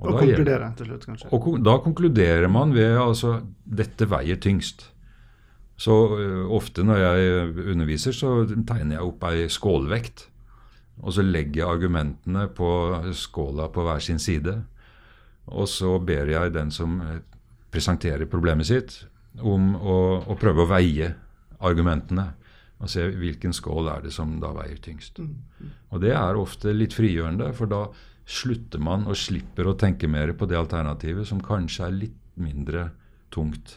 Og, 0.00 0.08
og 0.08 0.18
konkludere 0.24 0.72
til 0.80 0.88
slutt, 0.90 1.06
kanskje. 1.06 1.30
Og 1.30 1.60
da 1.62 1.76
konkluderer 1.84 2.50
man 2.50 2.74
ved 2.74 2.98
altså 2.98 3.36
dette 3.62 4.08
veier 4.10 4.40
tyngst. 4.42 4.88
Så 5.78 6.00
uh, 6.16 6.50
ofte 6.50 6.82
når 6.82 7.04
jeg 7.04 7.46
underviser, 7.76 8.18
så 8.18 8.34
tegner 8.50 8.98
jeg 8.98 9.12
opp 9.12 9.30
ei 9.30 9.46
skålvekt. 9.46 10.26
Og 11.06 11.14
så 11.14 11.22
legger 11.22 11.62
jeg 11.62 11.70
argumentene 11.78 12.48
på 12.50 12.68
skåla 13.14 13.70
på 13.70 13.86
hver 13.86 14.02
sin 14.02 14.18
side. 14.22 14.58
Og 15.54 15.70
så 15.70 16.00
ber 16.02 16.34
jeg 16.34 16.56
den 16.58 16.74
som 16.74 16.98
presenterer 17.72 18.26
problemet 18.30 18.66
sitt, 18.68 19.04
om 19.38 19.72
å, 19.78 19.98
å 20.26 20.34
prøve 20.38 20.66
å 20.66 20.70
veie 20.74 21.14
argumentene. 21.62 22.32
Og 22.82 22.90
se 22.90 23.04
hvilken 23.14 23.54
skål 23.54 23.90
er 23.92 24.06
det 24.06 24.12
som 24.14 24.34
da 24.42 24.50
veier 24.56 24.80
tyngst. 24.82 25.20
Mm, 25.22 25.36
mm. 25.58 25.74
Og 25.94 26.02
det 26.02 26.14
er 26.18 26.38
ofte 26.38 26.74
litt 26.74 26.96
frigjørende, 26.96 27.52
for 27.54 27.70
da 27.70 27.84
slutter 28.28 28.82
man 28.82 29.06
og 29.10 29.18
slipper 29.18 29.68
å 29.68 29.76
tenke 29.78 30.10
mer 30.10 30.32
på 30.38 30.48
det 30.50 30.58
alternativet 30.58 31.28
som 31.28 31.42
kanskje 31.42 31.86
er 31.86 31.98
litt 32.04 32.18
mindre 32.40 32.88
tungt 33.34 33.76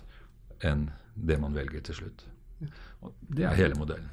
enn 0.65 0.89
det 1.15 1.37
man 1.41 1.55
velger 1.55 1.83
til 1.85 2.01
slutt. 2.01 2.25
Og 3.05 3.13
det 3.35 3.45
er 3.45 3.57
hele 3.57 3.77
modellen. 3.77 4.11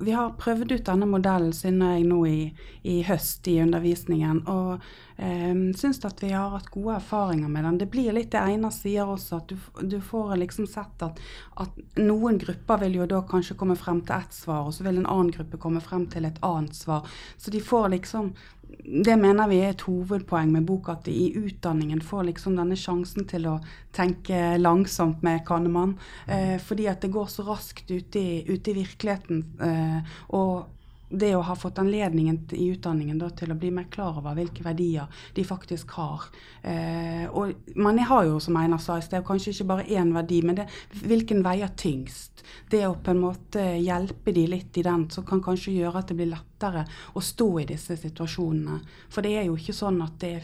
Vi 0.00 0.12
har 0.12 0.34
prøvd 0.36 0.74
ut 0.74 0.84
denne 0.84 1.06
modellen 1.08 1.52
synes 1.56 1.94
jeg 1.94 2.04
nå 2.04 2.18
i, 2.28 2.40
i 2.84 2.98
høst 3.08 3.48
i 3.48 3.54
undervisningen, 3.62 4.42
og 4.50 4.82
eh, 5.16 5.54
syns 5.78 6.02
at 6.04 6.20
vi 6.20 6.34
har 6.34 6.52
hatt 6.52 6.68
gode 6.74 6.98
erfaringer 6.98 7.48
med 7.48 7.64
den. 7.64 7.78
Det 7.80 7.88
blir 7.92 8.12
litt 8.12 8.32
det 8.34 8.42
Einar 8.42 8.74
sier 8.76 9.08
også, 9.08 9.40
at 9.40 9.54
du, 9.54 9.56
du 9.88 9.96
får 10.04 10.36
liksom 10.42 10.68
sett 10.68 11.06
at, 11.06 11.22
at, 11.64 11.80
noen 11.96 12.36
grupper 12.42 12.82
vil 12.84 13.00
jo 13.00 13.08
da 13.14 13.22
kanskje 13.30 13.56
komme 13.60 13.78
frem 13.80 14.02
til 14.04 14.18
ett 14.18 14.36
svar, 14.36 14.68
og 14.68 14.76
så 14.76 14.84
vil 14.84 15.00
en 15.00 15.08
annen 15.08 15.32
gruppe 15.32 15.60
komme 15.62 15.80
frem 15.84 16.04
til 16.12 16.28
et 16.28 16.42
annet 16.44 16.76
svar. 16.76 17.08
Så 17.40 17.54
de 17.54 17.64
får 17.64 17.88
liksom 17.96 18.34
det 18.82 19.16
mener 19.20 19.48
vi 19.50 19.60
er 19.62 19.72
et 19.74 19.84
hovedpoeng 19.86 20.52
med 20.52 20.66
boka, 20.68 20.96
at 20.96 21.06
de 21.08 21.14
i 21.14 21.32
utdanningen 21.38 22.02
får 22.04 22.28
liksom 22.30 22.56
denne 22.58 22.76
sjansen 22.78 23.26
til 23.30 23.48
å 23.50 23.58
tenke 23.94 24.56
langsomt 24.60 25.22
med 25.26 25.44
Kannemann. 25.48 25.96
Eh, 26.26 26.56
fordi 26.62 26.88
at 26.90 27.04
det 27.04 27.12
går 27.14 27.30
så 27.32 27.46
raskt 27.46 27.90
ute 27.90 28.20
i, 28.20 28.42
ute 28.48 28.72
i 28.72 28.78
virkeligheten. 28.82 29.44
Eh, 29.62 30.16
og 30.36 30.70
det 31.08 31.30
å 31.36 31.42
ha 31.44 31.54
fått 31.56 31.78
anledningen 31.78 32.40
i 32.56 32.68
utdanningen 32.72 33.18
da, 33.20 33.28
til 33.30 33.52
å 33.52 33.58
bli 33.58 33.70
mer 33.74 33.86
klar 33.92 34.18
over 34.18 34.36
hvilke 34.36 34.64
verdier 34.64 35.10
de 35.36 35.44
faktisk 35.46 35.94
har. 35.98 36.26
Eh, 36.62 37.26
og 37.28 37.76
man 37.76 37.98
har 37.98 38.26
jo, 38.28 38.40
som 38.42 38.56
Einar 38.58 38.82
sa 38.82 38.98
i 38.98 39.04
sted, 39.04 39.24
kanskje 39.26 39.52
ikke 39.54 39.68
bare 39.70 39.86
én 39.86 40.14
verdi, 40.14 40.40
men 40.46 40.58
det, 40.60 40.68
hvilken 41.04 41.44
veier 41.44 41.72
tyngst. 41.76 42.44
Det 42.70 42.82
å 42.86 42.96
på 42.96 43.14
en 43.14 43.22
måte 43.22 43.62
hjelpe 43.80 44.34
de 44.34 44.46
litt 44.50 44.80
i 44.80 44.86
den, 44.86 45.06
som 45.10 45.26
kan 45.28 45.42
kanskje 45.44 45.76
gjøre 45.76 46.02
at 46.02 46.10
det 46.10 46.18
blir 46.18 46.32
lettere 46.32 46.86
å 47.14 47.22
stå 47.24 47.48
i 47.62 47.68
disse 47.74 47.98
situasjonene. 48.00 48.80
For 49.12 49.24
det 49.24 49.36
er 49.38 49.48
jo 49.48 49.58
ikke 49.60 49.76
sånn 49.76 50.02
at 50.04 50.18
det 50.24 50.36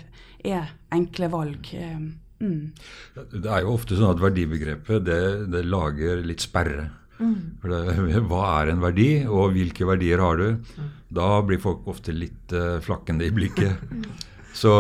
er 0.46 0.74
enkle 0.94 1.32
valg. 1.32 1.74
Eh, 1.74 1.98
mm. 2.44 2.64
Det 3.32 3.44
er 3.48 3.64
jo 3.64 3.74
ofte 3.74 3.98
sånn 3.98 4.14
at 4.14 4.22
verdibegrepet 4.22 5.04
det, 5.08 5.22
det 5.50 5.66
lager 5.66 6.24
litt 6.24 6.44
sperre. 6.44 6.90
Mm. 7.20 7.60
Det, 7.62 8.22
hva 8.30 8.44
er 8.60 8.72
en 8.72 8.82
verdi, 8.82 9.10
og 9.28 9.54
hvilke 9.56 9.88
verdier 9.88 10.22
har 10.24 10.40
du? 10.40 10.48
Mm. 10.56 10.88
Da 11.20 11.28
blir 11.46 11.60
folk 11.62 11.86
ofte 11.90 12.14
litt 12.16 12.54
uh, 12.56 12.80
flakkende 12.84 13.28
i 13.28 13.34
blikket. 13.34 13.84
Så, 14.60 14.72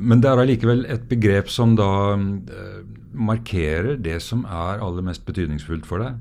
men 0.00 0.22
det 0.24 0.30
er 0.30 0.40
allikevel 0.40 0.86
et 0.88 1.04
begrep 1.10 1.50
som 1.52 1.74
da 1.76 2.16
uh, 2.16 2.80
markerer 3.12 3.98
det 4.00 4.16
som 4.24 4.46
er 4.46 4.80
aller 4.84 5.04
mest 5.04 5.26
betydningsfullt 5.28 5.86
for 5.88 6.04
deg. 6.04 6.16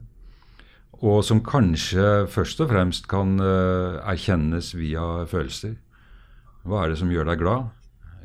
Og 0.98 1.22
som 1.24 1.44
kanskje 1.46 2.26
først 2.34 2.62
og 2.66 2.72
fremst 2.74 3.08
kan 3.12 3.38
uh, 3.40 4.02
erkjennes 4.02 4.74
via 4.76 5.28
følelser. 5.30 5.78
Hva 6.68 6.84
er 6.84 6.92
det 6.92 7.00
som 7.00 7.12
gjør 7.14 7.30
deg 7.30 7.44
glad? 7.44 7.70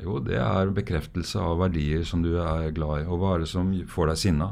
Jo, 0.03 0.17
det 0.19 0.35
er 0.41 0.73
bekreftelse 0.75 1.39
av 1.39 1.61
verdier 1.61 2.03
som 2.07 2.23
du 2.25 2.33
er 2.41 2.73
glad 2.75 3.03
i. 3.03 3.07
Og 3.07 3.21
hva 3.21 3.35
er 3.35 3.45
det 3.45 3.51
som 3.53 3.69
får 3.87 4.11
deg 4.11 4.19
sinna? 4.19 4.49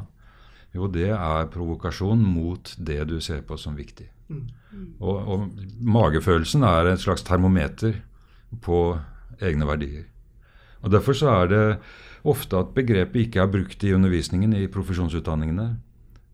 Jo, 0.72 0.88
det 0.88 1.10
er 1.12 1.50
provokasjon 1.52 2.20
mot 2.24 2.74
det 2.78 3.02
du 3.10 3.18
ser 3.20 3.42
på 3.44 3.58
som 3.60 3.76
viktig. 3.76 4.08
Mm. 4.32 4.46
Og, 5.00 5.16
og, 5.28 5.42
magefølelsen 5.84 6.64
er 6.64 6.88
en 6.88 7.00
slags 7.00 7.24
termometer 7.26 7.98
på 8.64 8.78
egne 9.42 9.68
verdier. 9.68 10.06
Og 10.82 10.90
Derfor 10.90 11.16
så 11.16 11.34
er 11.42 11.50
det 11.50 11.64
ofte 12.24 12.58
at 12.58 12.72
begrepet 12.74 13.26
ikke 13.26 13.42
er 13.42 13.50
brukt 13.52 13.84
i 13.84 13.92
undervisningen 13.94 14.54
i 14.56 14.66
profesjonsutdanningene. 14.72 15.68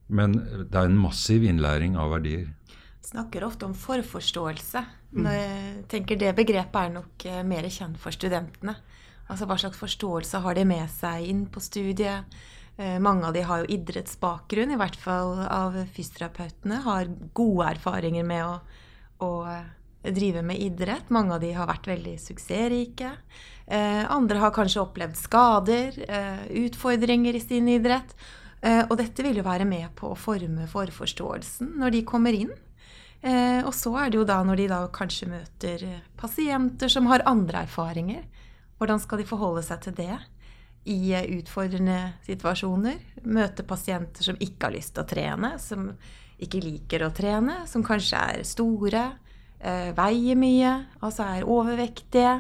Men 0.09 0.37
det 0.39 0.79
er 0.79 0.89
en 0.89 1.01
massiv 1.01 1.45
innlæring 1.45 1.99
av 2.01 2.15
verdier. 2.15 2.47
Snakker 3.05 3.45
ofte 3.45 3.67
om 3.67 3.75
forforståelse. 3.77 4.85
Når 5.19 5.33
Jeg 5.33 5.85
tenker 5.89 6.17
Det 6.17 6.35
begrepet 6.37 6.81
er 6.81 6.93
nok 6.93 7.25
eh, 7.25 7.43
mer 7.43 7.69
kjent 7.69 7.99
for 7.99 8.13
studentene. 8.13 8.77
Altså 9.29 9.47
Hva 9.47 9.57
slags 9.57 9.79
forståelse 9.79 10.41
har 10.45 10.55
de 10.55 10.65
med 10.65 10.89
seg 10.93 11.29
inn 11.29 11.47
på 11.47 11.61
studiet? 11.61 12.25
Eh, 12.79 12.99
mange 12.99 13.27
av 13.27 13.33
de 13.33 13.43
har 13.43 13.65
jo 13.65 13.73
idrettsbakgrunn, 13.75 14.71
i 14.71 14.79
hvert 14.79 14.97
fall 15.03 15.41
av 15.51 15.75
fysioterapeutene. 15.97 16.79
Har 16.85 17.11
gode 17.35 17.73
erfaringer 17.73 18.27
med 18.27 18.45
å, 18.47 18.53
å 19.27 19.31
eh, 19.51 20.13
drive 20.15 20.45
med 20.47 20.63
idrett. 20.63 21.11
Mange 21.11 21.35
av 21.35 21.43
de 21.43 21.51
har 21.57 21.67
vært 21.67 21.91
veldig 21.91 22.15
suksessrike. 22.23 23.11
Eh, 23.67 24.05
andre 24.07 24.45
har 24.45 24.55
kanskje 24.55 24.85
opplevd 24.85 25.19
skader, 25.19 25.99
utfordringer 26.69 27.35
i 27.35 27.43
sin 27.43 27.69
idrett. 27.69 28.15
og 28.91 28.97
dette 28.99 29.23
vil 29.23 29.37
jo 29.39 29.43
være 29.47 29.65
med 29.65 29.93
på 29.95 30.09
å 30.11 30.17
forme 30.19 30.65
forforståelsen 30.67 31.77
når 31.79 31.93
de 31.95 32.01
kommer 32.03 32.35
inn. 32.35 32.51
og 33.65 33.71
så 33.75 33.93
er 33.99 34.11
det 34.11 34.19
jo 34.19 34.25
da 34.25 34.43
når 34.43 34.57
de 34.57 34.67
da 34.69 34.81
kanskje 34.89 35.29
møter 35.31 36.03
pasienter 36.17 36.89
som 36.89 37.07
har 37.07 37.23
andre 37.25 37.63
erfaringer. 37.63 38.25
Hvordan 38.79 38.99
skal 38.99 39.19
de 39.19 39.29
forholde 39.31 39.63
seg 39.63 39.81
til 39.83 39.95
det? 39.95 40.19
I 40.89 41.13
utfordrende 41.39 41.99
situasjoner. 42.27 42.99
Møte 43.29 43.65
pasienter 43.69 44.25
som 44.25 44.39
ikke 44.41 44.69
har 44.69 44.75
lyst 44.75 44.95
til 44.97 45.05
å 45.05 45.09
trene, 45.09 45.53
som 45.61 45.91
ikke 46.43 46.63
liker 46.63 47.05
å 47.05 47.13
trene, 47.15 47.61
som 47.67 47.85
kanskje 47.85 48.23
er 48.33 48.47
store, 48.47 49.05
eh, 49.61 49.91
veier 49.97 50.39
mye, 50.39 50.73
altså 51.03 51.27
er 51.37 51.49
overvektige. 51.49 52.35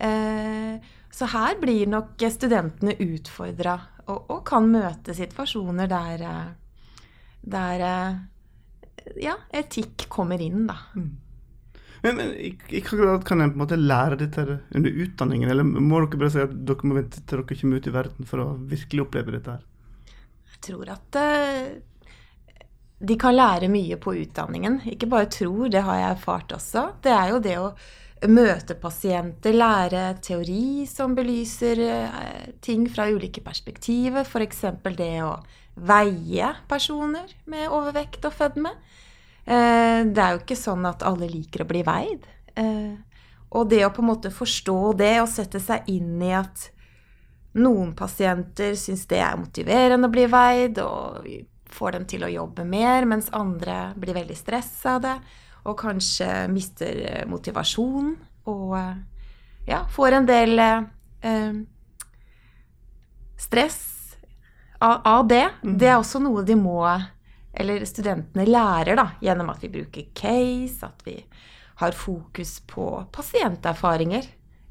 Eh, 0.00 0.78
så 1.10 1.26
her 1.26 1.58
blir 1.60 1.86
nok 1.90 2.22
studentene 2.30 2.94
utfordra 2.94 3.74
og, 4.06 4.30
og, 4.30 4.44
kan 4.46 4.68
møte 4.70 5.14
situasjoner 5.14 5.90
der, 5.90 6.22
eh, 6.22 6.52
der 7.42 7.84
ja, 9.20 9.34
etikk 9.52 10.08
kommer 10.08 10.40
inn, 10.40 10.66
da. 10.66 10.78
Men, 12.02 12.16
men 12.16 12.32
i, 12.34 12.50
kan 12.80 13.00
en 13.04 13.22
på 13.24 13.34
en 13.36 13.60
måte 13.60 13.76
lære 13.76 14.18
dette 14.22 14.46
under 14.76 14.90
utdanningen, 15.04 15.50
eller 15.52 15.66
må 15.66 16.00
dere 16.04 16.20
bare 16.22 16.32
si 16.32 16.42
at 16.42 16.54
dere 16.68 16.88
må 16.88 16.96
vente 16.96 17.20
til 17.20 17.42
dere 17.42 17.60
kommer 17.60 17.80
ut 17.80 17.88
i 17.90 17.94
verden 17.94 18.28
for 18.28 18.44
å 18.44 18.48
virkelig 18.70 19.04
oppleve 19.04 19.36
dette 19.36 19.56
her? 19.56 19.64
Jeg 20.54 20.60
tror 20.64 20.92
at 20.96 21.20
uh, 21.20 22.60
de 23.00 23.16
kan 23.20 23.36
lære 23.36 23.70
mye 23.72 23.96
på 24.00 24.14
utdanningen. 24.22 24.82
Ikke 24.92 25.08
bare 25.12 25.30
tror, 25.32 25.68
det 25.72 25.84
har 25.86 26.00
jeg 26.00 26.14
erfart 26.16 26.56
også. 26.56 26.86
Det 27.04 27.12
er 27.16 27.34
jo 27.34 27.42
det 27.44 27.56
å 27.60 27.70
møte 28.28 28.76
pasienter, 28.76 29.56
lære 29.56 30.02
teori 30.24 30.84
som 30.88 31.14
belyser 31.16 31.84
uh, 31.84 32.48
ting 32.64 32.88
fra 32.92 33.08
ulike 33.12 33.44
perspektiver. 33.44 34.24
F.eks. 34.24 34.64
det 34.96 35.14
å 35.24 35.34
veie 35.80 36.54
personer 36.68 37.28
med 37.48 37.68
overvekt 37.72 38.24
og 38.28 38.36
fedme. 38.36 38.74
Eh, 39.50 40.00
det 40.06 40.22
er 40.22 40.34
jo 40.34 40.42
ikke 40.44 40.58
sånn 40.58 40.84
at 40.86 41.02
alle 41.06 41.28
liker 41.30 41.64
å 41.64 41.70
bli 41.70 41.82
veid. 41.86 42.26
Eh, 42.54 42.94
og 43.50 43.70
det 43.70 43.82
å 43.86 43.92
på 43.94 44.04
en 44.04 44.10
måte 44.12 44.30
forstå 44.30 44.80
det 45.00 45.16
og 45.22 45.30
sette 45.30 45.58
seg 45.62 45.88
inn 45.90 46.20
i 46.22 46.30
at 46.38 46.68
noen 47.58 47.90
pasienter 47.98 48.76
syns 48.78 49.08
det 49.10 49.18
er 49.18 49.38
motiverende 49.40 50.06
å 50.06 50.12
bli 50.12 50.28
veid, 50.30 50.78
og 50.78 51.24
vi 51.24 51.40
får 51.70 51.96
dem 51.96 52.06
til 52.10 52.26
å 52.26 52.30
jobbe 52.30 52.62
mer, 52.66 53.08
mens 53.10 53.30
andre 53.34 53.90
blir 53.98 54.14
veldig 54.14 54.36
stressa 54.38 54.98
av 54.98 55.06
det 55.06 55.16
og 55.68 55.76
kanskje 55.76 56.48
mister 56.48 57.26
motivasjonen 57.28 58.14
motivasjon 58.14 58.14
og 58.48 58.76
ja, 59.68 59.82
får 59.92 60.16
en 60.16 60.26
del 60.26 60.58
eh, 60.58 61.58
stress 63.36 63.80
av, 64.78 65.00
av 65.04 65.28
det. 65.28 65.46
Mm. 65.62 65.74
Det 65.78 65.90
er 65.90 65.98
også 65.98 66.22
noe 66.22 66.44
de 66.46 66.56
må 66.56 66.80
eller 67.60 67.84
studentene 67.88 68.46
lærer 68.48 68.98
da, 68.98 69.06
gjennom 69.22 69.52
at 69.52 69.62
vi 69.64 69.72
bruker 69.72 70.10
case, 70.16 70.86
at 70.86 71.02
vi 71.06 71.16
har 71.80 71.96
fokus 71.96 72.58
på 72.68 72.86
pasienterfaringer 73.12 74.26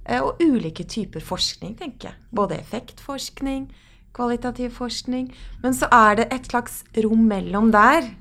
eh, 0.05 0.22
og 0.22 0.41
ulike 0.41 0.86
typer 0.89 1.24
forskning, 1.25 1.75
tenker 1.79 2.12
jeg. 2.12 2.19
Både 2.36 2.60
effektforskning, 2.60 3.69
kvalitativ 4.13 4.74
forskning. 4.77 5.29
Men 5.63 5.77
så 5.77 5.89
er 5.93 6.22
det 6.22 6.27
et 6.34 6.50
slags 6.50 6.84
rom 7.05 7.25
mellom 7.29 7.72
der, 7.74 8.12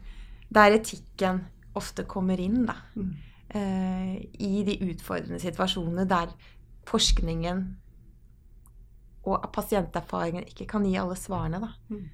der 0.54 0.78
etikken 0.78 1.44
ofte 1.78 2.04
kommer 2.08 2.40
inn, 2.40 2.64
da. 2.68 2.78
Mm. 2.96 3.10
Eh, 3.48 4.14
I 4.44 4.64
de 4.66 4.78
utfordrende 4.90 5.40
situasjonene 5.40 6.04
der 6.08 6.32
forskningen 6.88 7.62
og 9.28 9.44
pasienterfaringen 9.52 10.46
ikke 10.48 10.66
kan 10.68 10.86
gi 10.88 10.96
alle 11.00 11.16
svarene, 11.18 11.60
da. 11.60 11.74
Mm. 11.92 12.06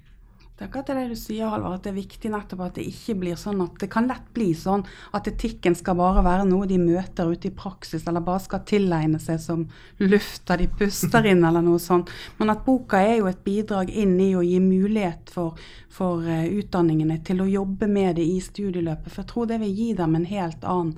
Det 0.55 0.69
er 0.71 0.95
det 0.95 1.09
du 1.11 1.17
sier, 1.19 1.49
Halvard, 1.51 1.81
at 1.81 1.83
det 1.83 1.89
er 1.91 1.97
viktig 1.97 2.29
nettopp 2.31 2.61
at 2.63 2.77
det 2.77 2.85
ikke 2.87 3.17
blir 3.19 3.35
sånn 3.35 3.59
at 3.65 3.73
det 3.81 3.89
kan 3.91 4.05
lett 4.07 4.29
bli 4.31 4.53
sånn 4.55 4.85
at 5.17 5.27
etikken 5.27 5.75
skal 5.75 5.97
bare 5.99 6.23
være 6.23 6.45
noe 6.47 6.69
de 6.69 6.77
møter 6.79 7.27
ute 7.27 7.49
i 7.49 7.51
praksis, 7.51 8.05
eller 8.07 8.23
bare 8.23 8.39
skal 8.45 8.63
tilegne 8.63 9.19
seg 9.19 9.41
som 9.43 9.65
lufta 9.99 10.55
de 10.55 10.69
puster 10.71 11.27
inn, 11.27 11.43
eller 11.43 11.65
noe 11.65 11.81
sånt. 11.83 12.13
Men 12.39 12.53
at 12.55 12.63
boka 12.63 13.03
er 13.03 13.17
jo 13.17 13.27
et 13.27 13.43
bidrag 13.43 13.91
inn 13.91 14.15
i 14.23 14.31
å 14.31 14.45
gi 14.47 14.61
mulighet 14.63 15.35
for, 15.35 15.59
for 15.91 16.23
uh, 16.23 16.47
utdanningene 16.47 17.19
til 17.27 17.43
å 17.43 17.51
jobbe 17.51 17.91
med 17.91 18.15
det 18.15 18.23
i 18.23 18.39
studieløpet. 18.39 19.11
For 19.11 19.25
jeg 19.25 19.31
tror 19.33 19.51
det 19.51 19.59
vil 19.65 19.75
gi 19.75 19.91
dem 19.99 20.15
en 20.15 20.29
helt 20.31 20.63
annen 20.63 20.95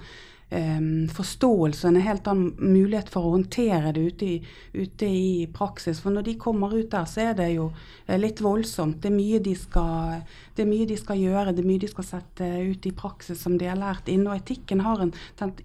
um, 0.49 1.07
forståelse 1.11 1.87
og 1.87 1.93
en 1.93 2.05
helt 2.05 2.27
annen 2.31 2.73
mulighet 2.73 3.09
for 3.11 3.27
å 3.27 3.33
håndtere 3.35 3.91
det 3.95 4.03
ute 4.11 4.27
i, 4.27 4.37
ute 4.73 5.09
i, 5.09 5.47
praksis. 5.53 5.99
For 6.03 6.13
når 6.13 6.27
de 6.27 6.35
kommer 6.39 6.73
ut 6.75 6.89
der, 6.91 7.07
så 7.09 7.27
er 7.29 7.37
det 7.37 7.49
jo 7.53 7.69
eh, 8.05 8.17
litt 8.19 8.41
voldsomt. 8.43 9.01
Det 9.03 9.11
er, 9.11 9.49
skal, 9.59 10.23
det 10.55 10.63
er 10.63 10.71
mye 10.71 10.87
de 10.89 10.97
skal 10.99 11.21
gjøre, 11.21 11.53
det 11.55 11.63
er 11.63 11.69
mye 11.69 11.83
de 11.83 11.91
skal 11.91 12.07
sette 12.07 12.49
ut 12.67 12.87
i 12.87 12.95
praksis 12.95 13.41
som 13.43 13.57
de 13.59 13.69
har 13.69 13.79
lært 13.79 14.11
inn. 14.11 14.27
Og 14.27 14.37
etikken 14.37 14.85
har 14.85 15.03
en 15.03 15.15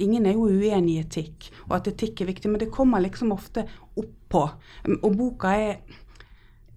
Ingen 0.03 0.27
er 0.27 0.37
jo 0.37 0.49
uenig 0.51 0.95
i 0.95 1.03
etikk, 1.03 1.49
og 1.69 1.77
at 1.79 1.89
etikk 1.91 2.23
er 2.23 2.29
viktig, 2.29 2.51
men 2.51 2.61
det 2.61 2.73
kommer 2.75 3.03
liksom 3.03 3.33
ofte 3.35 3.65
oppå. 3.99 4.45
Og 5.01 5.15
boka 5.17 5.53
er 5.57 6.01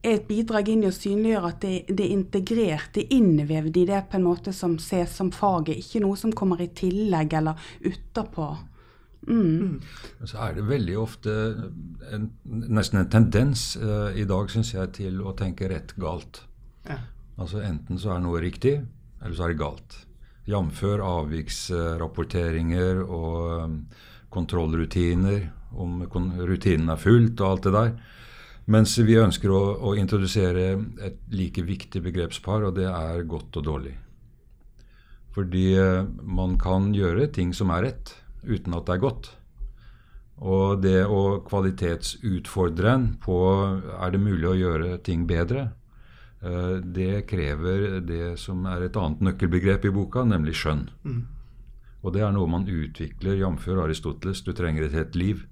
er 0.06 0.20
et 0.20 0.28
bidrag 0.28 0.70
inn 0.72 0.84
i 0.86 0.90
å 0.90 0.96
synliggjøre 0.96 1.50
at 1.50 1.60
det, 1.64 1.74
det 1.90 2.06
er 2.06 2.14
integrert, 2.16 2.92
det 2.96 3.06
er 3.06 3.18
innvevd 3.18 3.82
i 3.82 3.86
det 3.90 4.02
på 4.12 4.20
en 4.20 4.28
måte 4.28 4.54
som 4.56 4.78
ses 4.82 5.12
som 5.18 5.32
faget, 5.34 5.80
ikke 5.82 6.02
noe 6.04 6.18
som 6.20 6.34
kommer 6.36 6.62
i 6.64 6.70
tillegg 6.78 7.34
eller 7.40 7.56
utapå. 7.86 8.48
Mm. 9.26 9.82
Så 10.24 10.38
er 10.38 10.54
det 10.54 10.68
veldig 10.70 10.98
ofte 11.02 11.32
en, 12.14 12.30
nesten 12.46 13.00
en 13.02 13.10
tendens 13.10 13.78
uh, 13.82 14.14
i 14.14 14.26
dag, 14.30 14.50
syns 14.54 14.74
jeg, 14.76 14.92
til 15.00 15.22
å 15.26 15.34
tenke 15.38 15.70
rett 15.72 15.96
galt. 16.02 16.44
Ja. 16.86 16.98
Altså 17.42 17.58
enten 17.66 17.98
så 18.00 18.14
er 18.16 18.20
noe 18.24 18.42
riktig, 18.44 18.76
eller 19.22 19.36
så 19.36 19.44
er 19.48 19.50
det 19.54 19.64
galt. 19.64 20.06
Jf. 20.46 20.84
avviksrapporteringer 21.02 22.96
og 23.02 23.66
um, 23.66 23.90
kontrollrutiner, 24.34 25.50
om 25.76 26.04
rutinen 26.06 26.90
er 26.94 27.00
fulgt 27.02 27.42
og 27.42 27.50
alt 27.50 27.64
det 27.66 27.74
der. 27.76 27.92
Mens 28.66 28.96
vi 28.98 29.18
ønsker 29.22 29.52
å, 29.54 29.62
å, 29.78 29.94
introdusere 30.00 30.72
et 31.06 31.20
like 31.30 31.62
viktig 31.62 32.02
begrepspar, 32.02 32.66
og 32.66 32.80
det 32.80 32.88
er 32.90 33.26
godt 33.30 33.60
og 33.62 33.66
dårlig. 33.68 33.94
Fordi 35.36 35.66
eh, 35.78 36.06
man 36.26 36.56
kan 36.58 36.90
gjøre 36.96 37.28
ting 37.36 37.54
som 37.54 37.74
er 37.76 37.86
rett, 37.90 38.16
uten 38.42 38.74
at 38.74 38.88
det 38.88 38.96
er 38.96 39.04
godt. 39.04 39.30
Og 40.42 40.82
det 40.84 41.06
å 41.06 41.40
kvalitetsutfordre 41.46 42.92
en 42.92 43.06
på 43.22 43.38
er 43.96 44.12
det 44.12 44.24
mulig 44.24 44.50
å 44.50 44.58
gjøre 44.58 44.98
ting 45.06 45.28
bedre, 45.30 45.68
eh, 46.42 46.82
det 46.82 47.28
krever 47.30 48.02
det 48.02 48.34
som 48.42 48.66
er 48.72 48.88
et 48.88 48.98
annet 48.98 49.22
nøkkelbegrep 49.30 49.86
i 49.86 49.94
boka, 49.94 50.26
nemlig 50.26 50.58
skjønn. 50.58 50.88
Mm. 51.06 51.22
Og 52.02 52.18
det 52.18 52.26
er 52.26 52.34
noe 52.34 52.50
man 52.50 52.66
utvikler, 52.70 53.38
jf. 53.38 53.70
Aristoteles. 53.86 54.42
Du 54.42 54.54
trenger 54.58 54.86
et 54.86 54.98
helt 54.98 55.16
liv 55.18 55.46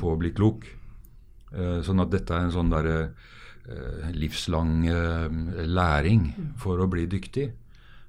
på 0.00 0.12
å 0.12 0.18
bli 0.20 0.32
klok. 0.32 0.64
Eh, 1.54 1.78
sånn 1.86 2.02
at 2.02 2.10
dette 2.10 2.34
er 2.34 2.46
en 2.46 2.54
sånn 2.54 2.72
derre 2.72 2.96
eh, 3.06 4.10
livslang 4.16 4.80
eh, 4.90 5.36
læring 5.66 6.28
for 6.60 6.82
å 6.82 6.90
bli 6.90 7.06
dyktig. 7.10 7.52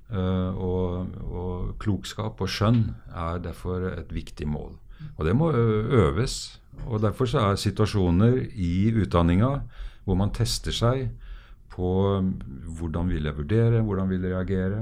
Og, 0.08 1.16
og, 1.28 1.72
klokskap 1.84 2.40
og 2.40 2.48
skjønn 2.48 2.78
er 3.12 3.42
derfor 3.44 3.90
et 3.90 4.14
viktig 4.16 4.46
mål. 4.48 4.78
Og 5.18 5.26
det 5.28 5.34
må 5.36 5.50
øves. 5.52 6.62
Og 6.88 7.02
derfor 7.04 7.28
så 7.28 7.42
er 7.42 7.60
situasjoner 7.60 8.38
i 8.56 8.88
utdanninga 9.04 9.50
hvor 10.06 10.16
man 10.16 10.32
tester 10.32 10.72
seg 10.72 11.10
på 11.76 11.90
hvordan 12.80 13.12
vil 13.12 13.28
jeg 13.28 13.36
vurdere, 13.42 13.84
hvordan 13.84 14.08
vil 14.08 14.24
jeg 14.24 14.32
reagere, 14.38 14.80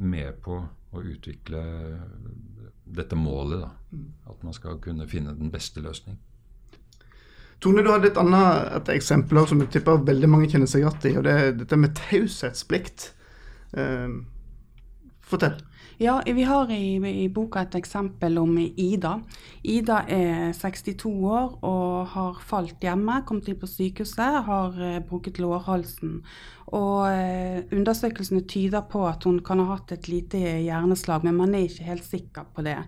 med 0.00 0.40
på 0.40 0.56
å 0.64 1.04
utvikle 1.04 1.60
dette 2.88 3.20
målet. 3.20 3.66
da, 3.66 4.00
At 4.32 4.48
man 4.48 4.56
skal 4.56 4.80
kunne 4.80 5.10
finne 5.12 5.36
den 5.36 5.52
beste 5.52 5.84
løsning. 5.84 6.16
Tone, 7.60 7.82
du 7.84 7.90
hadde 7.92 8.08
et 8.08 8.20
annet 8.20 8.76
et 8.78 8.92
eksempel 8.96 9.42
som 9.48 9.60
jeg 9.60 9.72
tipper 9.74 10.04
veldig 10.06 10.28
mange 10.32 10.48
kjenner 10.48 10.70
seg 10.70 10.84
igjen 10.84 11.10
i, 11.10 11.16
og 11.20 11.26
det 11.26 11.32
er 11.36 11.50
dette 11.58 11.76
med 11.76 11.92
taushetsplikt. 11.98 13.10
Eh, 13.76 14.14
fortell. 15.30 15.58
Ja, 16.00 16.22
vi 16.24 16.46
har 16.48 16.70
i, 16.72 16.96
i, 16.96 17.28
boka 17.28 17.60
et 17.60 17.74
eksempel 17.76 18.38
om 18.40 18.54
Ida. 18.56 19.18
Ida 19.68 19.98
er 20.08 20.54
62 20.56 21.10
år 21.28 21.58
og 21.60 22.14
har 22.14 22.38
falt 22.40 22.80
hjemme, 22.80 23.18
kommet 23.28 23.50
inn 23.52 23.58
på 23.60 23.68
sykehuset, 23.68 24.38
har 24.46 24.80
eh, 24.80 25.02
brukket 25.04 25.42
lårhalsen. 25.44 26.22
Og 26.72 27.04
eh, 27.10 27.60
undersøkelsene 27.76 28.46
tyder 28.48 28.88
på 28.88 29.04
at 29.10 29.28
hun 29.28 29.42
kan 29.44 29.60
ha 29.60 29.74
hatt 29.74 29.92
et 29.92 30.08
lite 30.08 30.40
hjerneslag, 30.40 31.28
men 31.28 31.36
man 31.36 31.52
er 31.52 31.68
ikke 31.68 31.90
helt 31.92 32.08
sikker 32.08 32.48
på 32.56 32.64
det. 32.64 32.78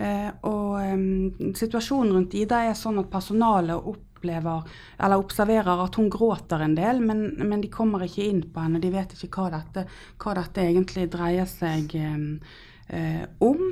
Eh, 0.00 0.32
og 0.48 0.80
eh, 0.80 1.52
situasjonen 1.60 2.16
rundt 2.16 2.40
Ida 2.40 2.64
er 2.70 2.76
sånn 2.78 3.04
at 3.04 3.12
personalet 3.12 3.76
opp 3.92 4.05
opplever, 4.16 4.64
eller 4.98 5.20
observerer 5.20 5.84
at 5.84 5.94
hun 6.00 6.10
gråter 6.10 6.64
en 6.64 6.74
del, 6.74 7.00
men, 7.04 7.28
men, 7.42 7.60
de 7.60 7.70
kommer 7.72 8.04
ikke 8.06 8.24
inn 8.26 8.42
på 8.52 8.64
henne. 8.64 8.80
De 8.82 8.90
vet 8.92 9.12
ikke 9.16 9.44
hva 9.44 9.60
dette, 9.60 9.86
hva 10.22 10.34
dette 10.40 10.64
egentlig 10.64 11.08
dreier 11.12 11.46
seg 11.50 11.94
eh, 12.00 13.22
om. 13.44 13.62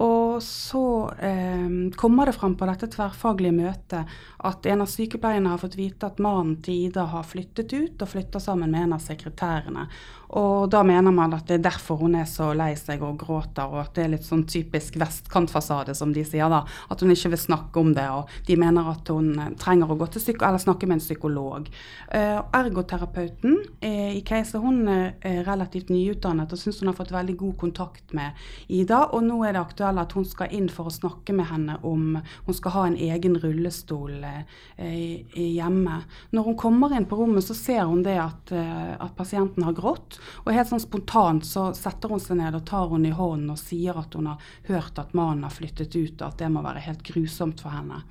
Og 0.00 0.40
så 0.42 1.10
eh, 1.20 1.68
kommer 1.96 2.26
det 2.26 2.36
fram 2.38 2.56
på 2.56 2.68
dette 2.68 2.88
tverrfaglige 2.92 3.56
møtet 3.56 4.16
at 4.42 4.66
en 4.66 4.84
av 4.84 4.90
sykepleierne 4.90 5.52
har 5.52 5.60
fått 5.60 5.76
vite 5.78 6.08
at 6.08 6.22
mannen 6.22 6.56
til 6.64 6.88
Ida 6.88 7.04
har 7.12 7.28
flyttet 7.28 7.72
ut 7.74 8.02
og 8.02 8.10
flytter 8.14 8.42
sammen 8.42 8.72
med 8.72 8.86
en 8.86 8.96
av 8.96 9.04
sekretærene. 9.04 9.86
Og 10.32 10.70
da 10.72 10.80
mener 10.86 11.12
man 11.12 11.34
at 11.36 11.44
det 11.48 11.58
er 11.58 11.64
derfor 11.66 11.98
hun 12.00 12.14
er 12.16 12.24
så 12.28 12.48
lei 12.56 12.70
seg 12.80 13.02
og 13.04 13.18
gråter, 13.20 13.68
og 13.68 13.82
at 13.82 13.92
det 13.96 14.04
er 14.06 14.12
litt 14.14 14.24
sånn 14.24 14.46
typisk 14.48 14.96
vestkantfasade, 15.00 15.92
som 15.96 16.14
de 16.16 16.24
sier 16.24 16.48
da. 16.48 16.62
At 16.88 17.04
hun 17.04 17.12
ikke 17.12 17.34
vil 17.34 17.42
snakke 17.42 17.82
om 17.82 17.92
det, 17.92 18.06
og 18.08 18.32
de 18.48 18.56
mener 18.56 18.88
at 18.94 19.12
hun 19.12 19.34
eh, 19.36 19.50
trenger 19.60 19.92
å 19.92 19.98
gå 20.00 20.08
til 20.08 20.24
psyko 20.24 20.48
eller 20.48 20.62
snakke 20.62 20.88
med 20.88 20.96
en 20.96 21.04
psykolog. 21.04 21.68
Eh, 22.16 22.38
ergoterapeuten 22.62 23.58
eh, 23.84 24.16
i 24.16 24.22
Case 24.24 24.60
hun 24.62 24.88
er 24.88 25.44
relativt 25.44 25.92
nyutdannet 25.92 26.52
og 26.52 26.60
syns 26.60 26.80
hun 26.80 26.88
har 26.88 26.96
fått 26.96 27.12
veldig 27.12 27.36
god 27.44 27.56
kontakt 27.60 28.16
med 28.16 28.32
Ida, 28.72 29.04
og 29.12 29.26
nå 29.28 29.42
er 29.44 29.52
det 29.52 29.62
aktuelt 29.62 29.81
at 29.86 30.14
hun 30.16 30.26
skal 30.28 30.52
inn 30.54 30.68
for 30.72 30.88
å 30.88 30.94
snakke 30.94 31.34
med 31.36 31.48
henne 31.50 31.76
om 31.86 32.18
hun 32.46 32.56
skal 32.56 32.74
ha 32.76 32.86
en 32.88 32.96
egen 32.96 33.36
rullestol 33.42 34.24
eh, 34.24 35.34
hjemme. 35.34 35.98
Når 36.30 36.48
hun 36.48 36.58
kommer 36.60 36.94
inn 36.96 37.08
på 37.10 37.18
rommet, 37.18 37.44
så 37.44 37.56
ser 37.58 37.84
hun 37.90 38.04
det 38.06 38.18
at, 38.22 38.52
at 38.52 39.16
pasienten 39.18 39.66
har 39.66 39.76
grått. 39.76 40.18
Og 40.44 40.52
helt 40.54 40.70
sånn 40.70 40.82
spontant 40.82 41.46
så 41.46 41.70
setter 41.76 42.12
hun 42.12 42.22
seg 42.22 42.40
ned 42.40 42.56
og 42.58 42.66
tar 42.68 42.90
hun 42.92 43.06
i 43.08 43.14
hånden 43.14 43.52
og 43.54 43.60
sier 43.60 43.98
at 43.98 44.14
hun 44.18 44.30
har 44.32 44.52
hørt 44.68 45.00
at 45.02 45.14
mannen 45.18 45.46
har 45.46 45.54
flyttet 45.54 45.94
ut, 45.96 46.16
og 46.20 46.28
at 46.28 46.42
det 46.42 46.50
må 46.52 46.64
være 46.64 46.84
helt 46.86 47.02
grusomt 47.06 47.62
for 47.62 47.74
henne. 47.74 48.02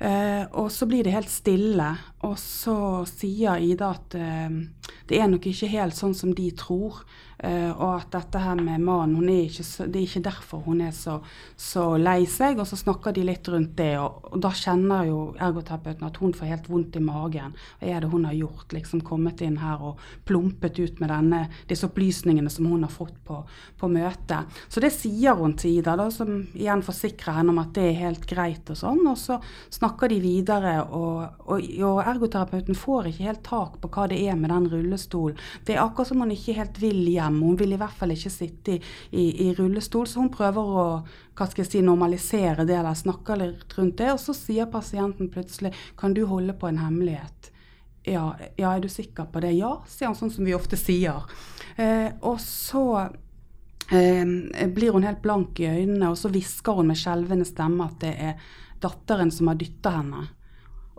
Uh, 0.00 0.46
og 0.56 0.70
så 0.72 0.86
blir 0.88 1.04
det 1.04 1.12
helt 1.12 1.28
stille, 1.28 1.90
og 2.24 2.38
så 2.40 3.04
sier 3.04 3.60
Ida 3.60 3.90
at 3.92 4.14
uh, 4.16 4.94
det 5.10 5.18
er 5.20 5.28
nok 5.28 5.50
ikke 5.50 5.68
helt 5.74 5.96
sånn 5.96 6.16
som 6.16 6.32
de 6.36 6.46
tror. 6.56 7.02
Uh, 7.40 7.72
og 7.72 7.94
at 7.94 8.10
dette 8.12 8.40
her 8.42 8.58
med 8.60 8.82
mannen 8.84 9.24
Det 9.24 9.96
er 9.96 10.02
ikke 10.02 10.20
derfor 10.26 10.60
hun 10.66 10.82
er 10.84 10.90
så, 10.92 11.14
så, 11.56 11.96
lei 11.96 12.26
seg. 12.28 12.58
Og 12.60 12.68
så 12.68 12.76
snakker 12.76 13.14
de 13.16 13.24
litt 13.24 13.48
rundt 13.48 13.72
det, 13.78 13.94
og, 14.00 14.26
og 14.28 14.42
da 14.44 14.50
kjenner 14.52 15.06
jo 15.08 15.20
ergoterapeuten 15.40 16.04
at 16.04 16.20
hun 16.20 16.34
får 16.36 16.50
helt 16.50 16.68
vondt 16.68 16.98
i 17.00 17.04
magen. 17.04 17.54
Hva 17.80 17.88
er 17.88 18.04
det 18.04 18.10
hun 18.12 18.26
har 18.28 18.36
gjort? 18.36 18.74
Liksom 18.76 19.00
kommet 19.06 19.40
inn 19.46 19.56
her 19.62 19.80
og 19.80 20.02
plumpet 20.28 20.82
ut 20.82 21.00
med 21.00 21.12
denne, 21.12 21.40
disse 21.70 21.88
opplysningene 21.88 22.52
som 22.52 22.68
hun 22.68 22.84
har 22.84 22.92
fått 22.92 23.16
på, 23.24 23.40
på 23.80 23.88
møtet. 23.88 24.60
Så 24.68 24.84
det 24.84 24.92
sier 24.92 25.38
hun 25.40 25.56
til 25.56 25.80
Ida, 25.80 25.96
da, 25.96 26.10
som 26.12 26.42
igjen 26.52 26.84
forsikrer 26.84 27.40
henne 27.40 27.54
om 27.54 27.62
at 27.62 27.72
det 27.78 27.86
er 27.88 28.00
helt 28.02 28.28
greit 28.28 28.68
og 28.68 28.80
sånn. 28.82 29.00
Og 29.08 29.16
så 29.20 29.40
snakker 29.72 30.12
de 30.12 30.20
videre, 30.20 30.76
og, 30.84 31.40
og, 31.48 31.64
og 31.88 32.04
ergoterapeuten 32.04 32.76
får 32.76 33.10
ikke 33.14 33.28
helt 33.30 33.44
tak 33.48 33.80
på 33.80 33.92
hva 33.96 34.08
det 34.12 34.20
er 34.28 34.36
med 34.36 34.52
den 34.52 34.68
rullestolen. 34.74 35.40
Det 35.64 35.78
er 35.78 35.84
akkurat 35.86 36.12
som 36.12 36.20
hun 36.20 36.36
ikke 36.36 36.58
helt 36.60 36.76
vil 36.82 37.00
hjem 37.08 37.29
hjemme. 37.30 37.46
Hun 37.46 37.58
vil 37.60 37.72
i 37.72 37.80
hvert 37.80 37.96
fall 37.96 38.12
ikke 38.14 38.32
sitte 38.34 38.76
i, 38.76 38.80
i, 39.10 39.24
i 39.46 39.54
rullestol, 39.56 40.08
så 40.10 40.20
hun 40.20 40.32
prøver 40.34 40.74
å 40.82 40.86
hva 41.40 41.46
skal 41.48 41.64
jeg 41.64 41.70
si, 41.70 41.80
normalisere 41.84 42.66
det 42.68 42.76
eller 42.76 42.98
snakke 42.98 43.38
litt 43.40 43.78
rundt 43.78 43.96
det. 44.02 44.10
Og 44.12 44.20
så 44.20 44.36
sier 44.36 44.68
pasienten 44.70 45.30
plutselig 45.32 45.72
kan 45.96 46.14
du 46.16 46.26
holde 46.28 46.56
på 46.58 46.68
en 46.68 46.82
hemmelighet. 46.82 47.50
Ja, 48.04 48.34
ja 48.60 48.74
er 48.74 48.84
du 48.84 48.88
sikker 48.92 49.28
på 49.32 49.42
det? 49.44 49.54
Ja, 49.56 49.78
sier 49.88 50.10
han 50.10 50.18
sånn 50.18 50.32
som 50.34 50.44
vi 50.44 50.56
ofte 50.56 50.78
sier. 50.80 51.24
Eh, 51.80 52.10
og 52.26 52.40
så 52.44 52.84
eh, 53.92 54.24
blir 54.68 54.96
hun 54.96 55.06
helt 55.06 55.22
blank 55.24 55.60
i 55.60 55.70
øynene, 55.70 56.12
og 56.12 56.18
så 56.20 56.32
hvisker 56.32 56.80
hun 56.80 56.90
med 56.92 57.00
skjelvende 57.00 57.48
stemme 57.48 57.88
at 57.88 58.04
det 58.04 58.14
er 58.30 58.52
datteren 58.80 59.32
som 59.32 59.50
har 59.52 59.60
dytta 59.60 59.96
henne. 59.98 60.26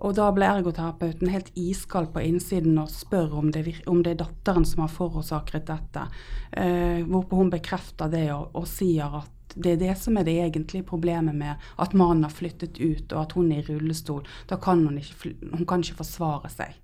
Og 0.01 0.15
da 0.17 0.31
ble 0.33 0.47
ergoterapeuten 0.49 1.29
helt 1.29 1.51
iskald 1.59 2.09
på 2.13 2.23
innsiden 2.25 2.79
og 2.81 2.89
spør 2.89 3.35
om 3.37 3.51
det, 3.53 3.63
om 3.89 4.01
det 4.01 4.15
er 4.15 4.23
datteren 4.23 4.65
som 4.65 4.85
har 4.85 4.93
forårsaket 4.93 5.67
dette. 5.69 6.07
Eh, 6.57 7.03
hvorpå 7.05 7.37
hun 7.37 7.51
bekrefter 7.53 8.09
det 8.09 8.25
og, 8.33 8.49
og, 8.57 8.65
sier 8.69 9.21
at 9.21 9.55
det 9.55 9.75
er 9.75 9.81
det 9.81 9.95
som 9.99 10.17
er 10.17 10.25
det 10.25 10.37
egentlige 10.41 10.87
problemet 10.87 11.35
med 11.35 11.59
at 11.83 11.93
mannen 11.93 12.23
har 12.25 12.33
flyttet 12.33 12.79
ut 12.79 13.11
og 13.11 13.19
at 13.25 13.35
hun 13.37 13.51
er 13.51 13.61
i 13.61 13.67
rullestol. 13.67 14.23
Da 14.49 14.57
kan 14.61 14.85
hun 14.87 14.97
ikke, 14.97 15.35
hun 15.51 15.67
kan 15.69 15.83
ikke 15.83 15.99
forsvare 16.01 16.49
seg. 16.49 16.79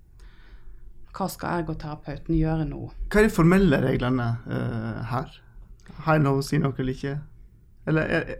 Hva 1.16 1.26
skal 1.32 1.62
ergoterapeuten 1.62 2.36
gjøre 2.36 2.68
nå? 2.68 2.82
Hva 3.08 3.22
er 3.22 3.26
de 3.26 3.34
formelle 3.34 3.80
reglene 3.82 4.28
uh, 4.46 5.00
her? 5.08 5.32
Har 6.04 6.18
jeg 6.18 6.26
lov 6.28 6.42
å 6.42 6.44
si 6.46 6.60
noe 6.60 6.76
eller 6.76 6.94
ikke? 6.94 7.16
Eller 7.88 8.12
er, 8.18 8.34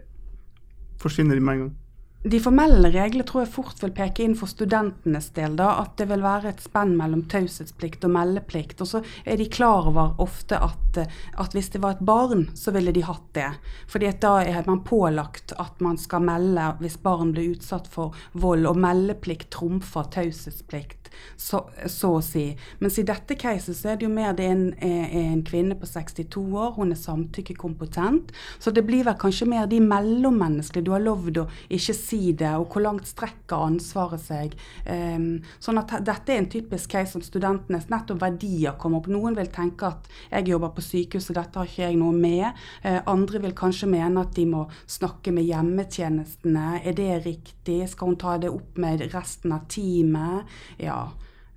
forsvinner 1.01 1.35
de 1.35 1.43
med 1.43 1.57
en 1.57 1.63
gang? 1.65 1.73
De 2.23 2.39
formelle 2.43 2.89
reglene 2.91 3.23
tror 3.23 3.45
jeg 3.45 3.51
fort 3.53 3.77
vil 3.79 3.93
peke 3.95 4.25
inn 4.25 4.33
for 4.35 4.51
studentenes 4.51 5.29
del. 5.37 5.53
da, 5.55 5.69
At 5.79 5.95
det 6.01 6.09
vil 6.09 6.23
være 6.23 6.51
et 6.51 6.59
spenn 6.59 6.97
mellom 6.99 7.21
taushetsplikt 7.31 8.03
og 8.03 8.11
meldeplikt. 8.11 8.81
Og 8.83 8.89
så 8.91 9.01
er 9.23 9.39
de 9.39 9.47
klar 9.47 9.87
over 9.87 10.19
ofte 10.19 10.59
at, 10.59 10.99
at, 10.99 11.55
hvis 11.55 11.71
det 11.71 11.81
var 11.81 11.95
et 11.95 12.03
barn, 12.03 12.49
så 12.59 12.73
ville 12.75 12.91
de 12.91 13.05
hatt 13.07 13.29
det. 13.37 13.47
Fordi 13.87 14.11
da 14.19 14.33
er 14.43 14.67
man 14.67 14.83
pålagt 14.83 15.55
at 15.63 15.79
man 15.79 15.95
skal 15.97 16.25
melde 16.27 16.73
hvis 16.83 16.99
barn 16.99 17.31
blir 17.31 17.55
utsatt 17.55 17.87
for 17.87 18.11
vold. 18.33 18.67
Og 18.67 18.75
meldeplikt 18.75 19.47
trumfer 19.55 20.11
taushetsplikt 20.11 21.08
så, 21.37 21.63
så, 21.85 22.13
å 22.17 22.23
si. 22.25 22.45
Mens 22.79 22.99
i 22.99 23.05
dette 23.07 23.37
caset 23.39 23.77
så 23.77 23.93
er 23.93 23.99
det 23.99 24.07
jo 24.07 24.13
mer 24.13 24.35
det 24.37 24.47
er 24.47 24.55
en, 24.55 24.65
en 24.79 25.43
kvinne 25.47 25.77
på 25.79 25.87
62 25.89 26.43
år, 26.53 26.73
hun 26.77 26.93
er 26.93 26.99
samtykkekompetent. 26.99 28.33
Så 28.59 28.73
det 28.75 28.85
blir 28.87 29.05
vel 29.07 29.17
kanskje 29.19 29.49
mer 29.49 29.67
de 29.69 29.79
mellommenneskelige. 29.83 30.85
Du 30.87 30.93
har 30.93 31.03
lovd 31.03 31.41
å 31.43 31.47
ikke 31.75 31.95
si 31.97 32.33
det, 32.37 32.51
og 32.57 32.69
hvor 32.73 32.85
langt 32.85 33.09
strekker 33.09 33.65
ansvaret 33.69 34.23
seg. 34.23 34.55
Um, 34.85 35.41
sånn 35.61 35.81
at 35.81 35.95
dette 36.05 36.33
er 36.33 36.41
en 36.41 36.49
typisk 36.51 36.93
case 36.93 37.13
som 37.15 37.23
studentenes 37.25 37.89
nettopp 37.91 38.21
verdier 38.23 38.77
kommer 38.81 39.01
opp. 39.01 39.09
Noen 39.11 39.37
vil 39.37 39.51
tenke 39.53 39.89
at 39.89 40.09
jeg 40.29 40.49
jobber 40.51 40.73
på 40.75 40.85
sykehuset, 40.85 41.35
dette 41.37 41.61
har 41.61 41.69
ikke 41.69 41.87
jeg 41.87 41.99
noe 42.01 42.15
med. 42.15 42.59
Uh, 42.83 42.99
andre 43.09 43.43
vil 43.45 43.55
kanskje 43.57 43.89
mene 43.91 44.25
at 44.25 44.35
de 44.37 44.47
må 44.49 44.65
snakke 44.89 45.33
med 45.35 45.47
hjemmetjenestene. 45.49 46.67
Er 46.83 46.97
det 46.97 47.11
riktig? 47.25 47.81
Skal 47.91 48.13
hun 48.13 48.19
ta 48.19 48.37
det 48.41 48.51
opp 48.53 48.79
med 48.81 49.07
resten 49.13 49.55
av 49.55 49.67
teamet? 49.71 50.59
Ja. 50.81 50.98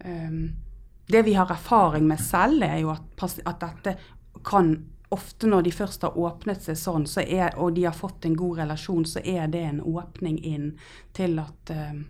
Um, 0.05 0.55
det 1.13 1.23
vi 1.23 1.35
har 1.35 1.51
erfaring 1.51 2.07
med 2.09 2.21
selv, 2.21 2.63
er 2.63 2.79
jo 2.83 2.91
at, 2.95 3.23
at, 3.45 3.61
dette 3.61 3.97
kan 4.45 4.75
ofte 5.13 5.47
når 5.47 5.67
de 5.67 5.73
først 5.77 6.07
har 6.07 6.17
åpnet 6.19 6.63
seg 6.65 6.79
sånn, 6.79 7.07
så 7.07 7.21
er, 7.21 7.53
og 7.61 7.75
de 7.77 7.85
har 7.85 7.97
fått 7.97 8.25
en 8.25 8.37
god 8.39 8.63
relasjon, 8.63 9.05
så 9.05 9.21
er 9.21 9.51
det 9.53 9.61
en 9.69 9.83
åpning 9.85 10.39
inn 10.41 10.71
til 11.13 11.37
at 11.43 11.73
um, 11.75 12.07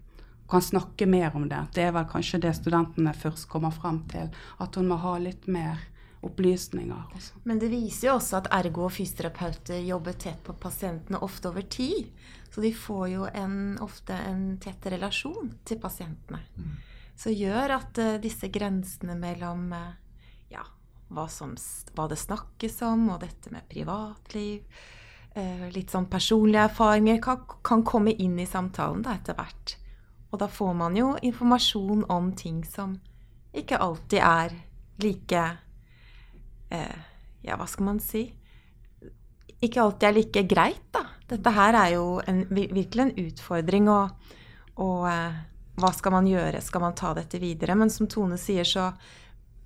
kan 0.51 0.63
snakke 0.63 1.09
mer 1.11 1.35
om 1.37 1.49
det. 1.51 1.59
Det 1.75 1.89
er 1.89 1.97
vel 1.97 2.07
kanskje 2.13 2.45
det 2.45 2.53
studentene 2.61 3.15
først 3.17 3.49
kommer 3.51 3.75
frem 3.75 4.03
til. 4.13 4.31
At 4.63 4.79
hun 4.79 4.87
må 4.93 5.01
ha 5.03 5.17
litt 5.19 5.49
mer 5.51 5.81
opplysninger. 6.23 7.17
Også. 7.17 7.41
Men 7.49 7.59
det 7.59 7.73
viser 7.73 8.11
jo 8.11 8.15
også 8.21 8.39
at 8.39 8.53
ergo- 8.55 8.87
og 8.87 8.95
fysioterapeuter 8.95 9.83
jobber 9.83 10.15
tett 10.15 10.45
på 10.47 10.55
pasientene, 10.63 11.19
ofte 11.27 11.51
over 11.51 11.67
tid. 11.67 12.13
Så 12.55 12.63
de 12.63 12.71
får 12.77 13.07
jo 13.17 13.27
en, 13.33 13.59
ofte 13.83 14.15
en 14.29 14.45
tett 14.63 14.87
relasjon 14.95 15.55
til 15.67 15.83
pasientene. 15.83 16.45
Mm 16.55 16.81
som 17.23 17.35
gjør 17.35 17.77
at 17.77 18.01
uh, 18.03 18.17
disse 18.23 18.49
grensene 18.51 19.15
mellom 19.19 19.69
uh, 19.71 19.93
ja, 20.51 20.65
hva, 21.13 21.29
som, 21.31 21.55
hva, 21.95 22.09
det 22.11 22.19
snakkes 22.19 22.81
om, 22.89 23.07
og 23.15 23.23
dette 23.23 23.53
med 23.55 23.69
privatliv, 23.71 24.65
uh, 25.37 25.69
litt 25.75 25.95
sånn 25.95 26.09
personlige 26.11 26.67
erfaringer, 26.71 27.21
kan, 27.23 27.45
kan 27.63 27.87
komme 27.87 28.15
inn 28.17 28.41
i 28.43 28.49
samtalen 28.49 29.05
da, 29.07 29.15
etter 29.21 29.39
hvert. 29.39 29.77
Og 30.33 30.41
da 30.41 30.49
får 30.51 30.75
man 30.75 30.99
jo 30.99 31.13
informasjon 31.23 32.07
om 32.11 32.33
ting 32.35 32.63
som 32.67 32.97
ikke 33.53 33.79
alltid 33.85 34.23
er 34.25 34.55
like 35.03 35.43
Ja, 36.73 37.57
hva 37.61 37.67
skal 37.69 37.85
man 37.85 37.99
si? 38.01 38.23
Ikke 39.61 39.83
alltid 39.83 40.07
er 40.09 40.15
like 40.17 40.43
greit, 40.49 40.87
da. 40.95 41.03
Dette 41.29 41.53
her 41.53 41.77
er 41.77 41.91
jo 41.99 42.07
en, 42.25 42.47
virkelig 42.49 43.03
en 43.05 43.13
utfordring. 43.27 43.91
å 43.93 43.99
og 44.81 45.05
hva 45.81 45.93
skal 45.93 46.13
man 46.13 46.27
gjøre? 46.29 46.61
Skal 46.61 46.83
man 46.85 46.95
ta 46.95 47.15
dette 47.17 47.41
videre? 47.41 47.75
Men 47.79 47.91
som 47.91 48.09
Tone 48.11 48.39
sier, 48.41 48.65
så 48.69 48.91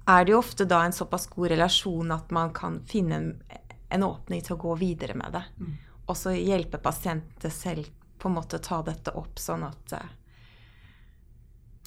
er 0.07 0.25
det 0.25 0.33
jo 0.33 0.39
ofte 0.39 0.65
da 0.69 0.85
en 0.87 0.95
såpass 0.95 1.27
god 1.33 1.51
relasjon 1.55 2.13
at 2.15 2.31
man 2.35 2.53
kan 2.55 2.79
finne 2.87 3.17
en, 3.19 3.33
en 3.91 4.07
åpning 4.07 4.45
til 4.47 4.55
å 4.55 4.63
gå 4.69 4.77
videre 4.79 5.17
med 5.19 5.35
det. 5.35 5.43
Mm. 5.59 5.73
Og 6.07 6.19
så 6.19 6.37
hjelpe 6.37 6.79
pasientene 6.79 7.51
selv 7.51 7.91
på 8.19 8.31
en 8.31 8.37
måte 8.39 8.63
ta 8.63 8.79
dette 8.87 9.13
opp, 9.19 9.41
sånn 9.43 9.67
at 9.67 9.97
uh, 9.99 10.07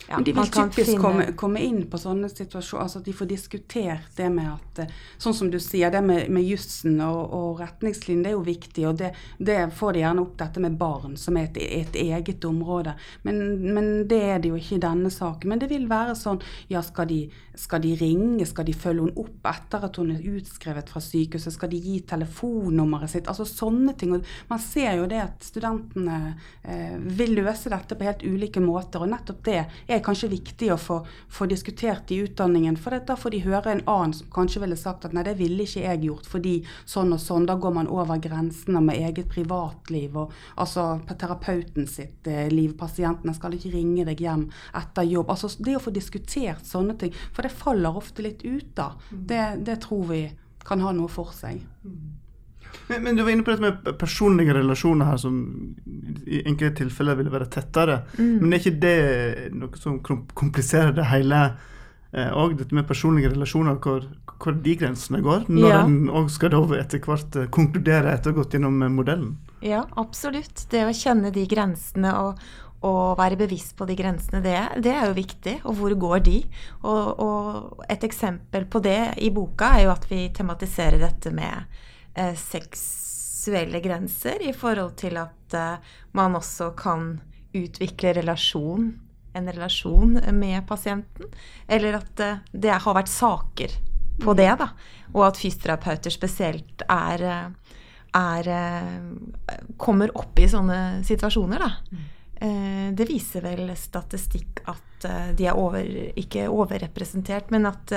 ja, 0.08 0.16
Men 0.16 0.24
de 0.24 0.34
vil 0.34 0.48
typisk 0.48 0.92
finne... 0.92 1.02
komme, 1.02 1.26
komme, 1.38 1.62
inn 1.62 1.84
på 1.90 2.00
sånne 2.02 2.30
situasjoner, 2.32 2.86
altså 2.86 3.02
at 3.02 3.06
de 3.06 3.14
får 3.14 3.28
diskutert 3.30 4.16
det 4.18 4.30
med 4.34 4.48
at 4.54 4.82
eh, 4.86 4.94
Sånn 5.20 5.36
som 5.36 5.50
du 5.52 5.58
sier, 5.62 5.92
det 5.92 6.00
med, 6.06 6.30
med 6.32 6.46
jussen 6.48 6.96
og, 7.04 7.34
og 7.36 7.60
retningslinjen, 7.60 8.24
det 8.24 8.32
er 8.32 8.38
jo 8.38 8.46
viktig. 8.46 8.86
Og 8.88 8.96
det, 9.02 9.10
det, 9.38 9.58
får 9.76 9.94
de 9.94 10.04
gjerne 10.04 10.24
opp 10.24 10.38
dette 10.40 10.64
med 10.64 10.78
barn, 10.80 11.18
som 11.20 11.38
er 11.38 11.50
et, 11.50 11.60
et 11.60 12.00
eget 12.06 12.46
område. 12.48 12.96
Men, 13.28 13.42
men, 13.76 13.90
det 14.10 14.22
er 14.32 14.40
det 14.42 14.54
jo 14.54 14.60
ikke 14.60 14.78
i 14.78 14.84
denne 14.86 15.12
saken. 15.14 15.52
Men 15.52 15.62
det 15.62 15.70
vil 15.74 15.90
være 15.92 16.16
sånn, 16.18 16.40
ja 16.72 16.82
skal 16.86 17.10
de, 17.12 17.20
skal 17.60 17.84
de 17.84 17.92
ringe, 18.00 18.48
skal 18.48 18.70
de 18.70 18.78
følge 18.78 19.10
henne 19.10 19.20
opp 19.20 19.52
etter 19.52 19.86
at 19.90 20.00
hun 20.00 20.14
er 20.16 20.26
utskrevet 20.32 20.90
fra 20.94 21.04
sykehuset, 21.04 21.54
skal 21.58 21.74
de 21.74 21.82
gi 21.84 22.00
telefonnummeret 22.10 23.12
sitt? 23.12 23.30
Altså 23.30 23.46
sånne 23.50 23.98
ting. 24.00 24.16
Og 24.16 24.34
man 24.50 24.64
ser 24.64 24.96
jo 25.02 25.10
det 25.12 25.22
at 25.26 25.46
studentene 25.46 26.20
eh, 26.64 26.96
vil 27.20 27.36
løse 27.42 27.72
dette 27.72 28.00
på 28.00 28.08
helt 28.08 28.26
ulike 28.26 28.64
måter. 28.64 29.04
Og 29.04 29.12
nettopp 29.12 29.44
det 29.50 29.60
er 29.90 30.04
kanskje 30.06 30.30
viktig 30.32 30.70
å 30.74 30.78
få, 30.80 31.00
få 31.32 31.48
diskutert 31.50 32.12
i 32.14 32.20
utdanningen. 32.24 32.78
For 32.80 32.96
da 33.06 33.16
får 33.20 33.36
de 33.36 33.42
høre 33.46 33.74
en 33.74 33.84
annen 33.90 34.16
som 34.16 34.30
kanskje 34.34 34.64
ville 34.64 34.78
sagt 34.80 35.08
at 35.08 35.16
nei, 35.16 35.26
det 35.28 35.38
ville 35.40 35.66
ikke 35.66 35.86
jeg 35.86 36.04
gjort 36.08 36.30
fordi 36.30 36.56
sånn 36.90 37.16
og 37.16 37.22
sånn. 37.24 37.48
Da 37.50 37.58
går 37.60 37.76
man 37.80 37.92
over 37.92 38.22
grensene 38.22 38.82
med 38.86 39.02
eget 39.02 39.30
privatliv 39.32 40.18
og 40.24 40.36
altså 40.60 40.88
terapeuten 41.10 41.90
sitt 41.90 42.28
eh, 42.30 42.48
liv. 42.54 42.76
Pasientene 42.80 43.36
skal 43.38 43.58
ikke 43.58 43.74
ringe 43.76 44.06
deg 44.08 44.24
hjem 44.24 44.48
etter 44.78 45.10
jobb. 45.10 45.34
Altså 45.34 45.52
det 45.60 45.78
å 45.80 45.84
få 45.84 45.94
diskutert 45.96 46.66
sånne 46.68 46.98
ting. 47.00 47.16
For 47.34 47.46
det 47.46 47.56
faller 47.56 47.98
ofte 48.00 48.26
litt 48.26 48.46
ut, 48.46 48.72
da. 48.78 48.92
Mm. 49.10 49.26
Det, 49.30 49.44
det 49.68 49.82
tror 49.86 50.08
vi 50.14 50.24
kan 50.66 50.82
ha 50.86 50.94
noe 50.96 51.10
for 51.12 51.34
seg. 51.36 51.64
Mm. 51.84 52.29
Men, 52.90 53.04
men, 53.04 53.18
du 53.18 53.24
var 53.24 53.32
inne 53.34 53.46
på 53.46 53.54
dette 53.54 53.66
med 53.66 53.98
personlige 54.02 54.54
relasjoner 54.58 55.12
her, 55.12 55.18
som 55.22 55.36
i 56.26 56.42
enkelte 56.42 56.84
tilfeller 56.84 57.18
ville 57.20 57.34
være 57.34 57.50
tettere. 57.54 58.00
Mm. 58.18 58.32
Men 58.42 58.54
er 58.54 58.64
ikke 58.64 58.80
det 58.82 58.96
noe 59.54 59.82
som 59.82 60.00
kompliserer 60.02 60.96
det 60.98 61.06
hele? 61.12 61.44
Eh, 62.12 62.48
dette 62.58 62.76
med 62.76 62.88
personlige 62.88 63.30
relasjoner, 63.30 63.78
hvor, 63.84 64.08
hvor 64.42 64.56
de 64.66 64.74
grensene 64.76 65.22
går? 65.22 65.46
Når 65.54 65.70
ja. 65.70 65.84
en 65.84 66.10
òg 66.10 66.32
skal 66.34 66.56
etter 66.80 67.04
hvert 67.06 67.38
eh, 67.38 67.52
konkludere 67.54 68.16
etter 68.16 68.32
å 68.32 68.34
ha 68.34 68.42
gått 68.42 68.58
gjennom 68.58 68.82
eh, 68.82 68.90
modellen? 68.90 69.36
Ja, 69.62 69.84
absolutt. 70.02 70.66
Det 70.72 70.88
å 70.88 70.96
kjenne 70.96 71.30
de 71.36 71.44
grensene 71.52 72.16
og, 72.18 72.42
og 72.82 73.20
være 73.20 73.38
bevisst 73.38 73.76
på 73.78 73.86
de 73.86 73.98
grensene, 74.00 74.42
det, 74.42 74.56
det, 74.82 74.96
er 74.96 75.12
jo 75.12 75.20
viktig. 75.20 75.56
Og 75.70 75.78
hvor 75.78 75.94
går 76.08 76.26
de? 76.26 76.40
Og, 76.82 77.22
og, 77.22 77.86
et 77.86 78.08
eksempel 78.08 78.66
på 78.66 78.82
det 78.82 79.02
i 79.22 79.30
boka 79.36 79.76
er 79.78 79.86
jo 79.86 79.94
at 79.94 80.10
vi 80.10 80.26
tematiserer 80.34 80.98
dette 81.04 81.34
med 81.36 81.86
eh, 82.20 82.36
seksuelle 82.36 83.82
grenser 83.84 84.42
i 84.44 84.54
forhold 84.56 84.98
til 85.00 85.20
at 85.22 85.56
eh, 85.58 85.94
man 86.18 86.38
også 86.40 86.72
kan 86.80 87.14
utvikle 87.56 88.14
relasjon, 88.20 88.92
en 89.34 89.50
relasjon 89.50 90.20
med 90.36 90.66
pasienten. 90.68 91.32
Eller 91.68 92.00
at 92.02 92.24
eh, 92.26 92.42
det 92.52 92.76
har 92.76 92.98
vært 92.98 93.12
saker 93.12 93.78
på 94.20 94.36
det, 94.36 94.52
da. 94.60 94.72
Og 95.16 95.24
at 95.30 95.40
fysioterapeuter 95.40 96.12
spesielt 96.12 96.84
er, 96.92 97.24
er 98.20 98.50
kommer 99.80 100.12
opp 100.20 100.42
i 100.44 100.50
sånne 100.52 100.80
situasjoner, 101.08 101.64
da. 101.64 101.70
Mm. 101.96 102.08
Det 103.00 103.08
viser 103.08 103.44
vel 103.44 103.72
statistikk 103.80 104.62
at 104.72 105.08
de 105.40 105.48
er 105.48 105.56
over, 105.60 105.88
ikke 106.20 106.46
overrepresentert, 106.52 107.48
men 107.52 107.68
at 107.68 107.96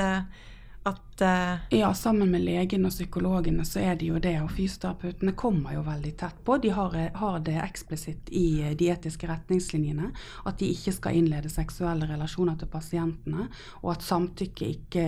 at 0.88 1.11
uh, 1.20 1.60
Ja, 1.70 1.90
sammen 1.94 2.30
med 2.32 2.44
legene 2.46 2.88
og 2.88 2.94
psykologene 2.94 3.66
så 3.68 3.82
er 3.82 3.98
det 4.00 4.08
jo 4.08 4.20
det. 4.22 4.36
Og 4.40 4.52
fysioterapeutene 4.56 5.34
kommer 5.36 5.76
jo 5.76 5.84
veldig 5.86 6.14
tett 6.22 6.40
på. 6.44 6.56
De 6.62 6.72
har, 6.72 6.96
har, 7.18 7.38
det 7.44 7.58
eksplisitt 7.60 8.32
i 8.32 8.62
eh, 8.62 8.74
de 8.78 8.88
etiske 8.94 9.28
retningslinjene. 9.28 10.12
At 10.48 10.58
de 10.62 10.70
ikke 10.72 10.94
skal 10.96 11.20
innlede 11.20 11.52
seksuelle 11.52 12.08
relasjoner 12.08 12.56
til 12.60 12.72
pasientene. 12.72 13.50
Og 13.82 13.92
at 13.96 14.06
samtykke 14.06 14.72
ikke, 14.76 15.06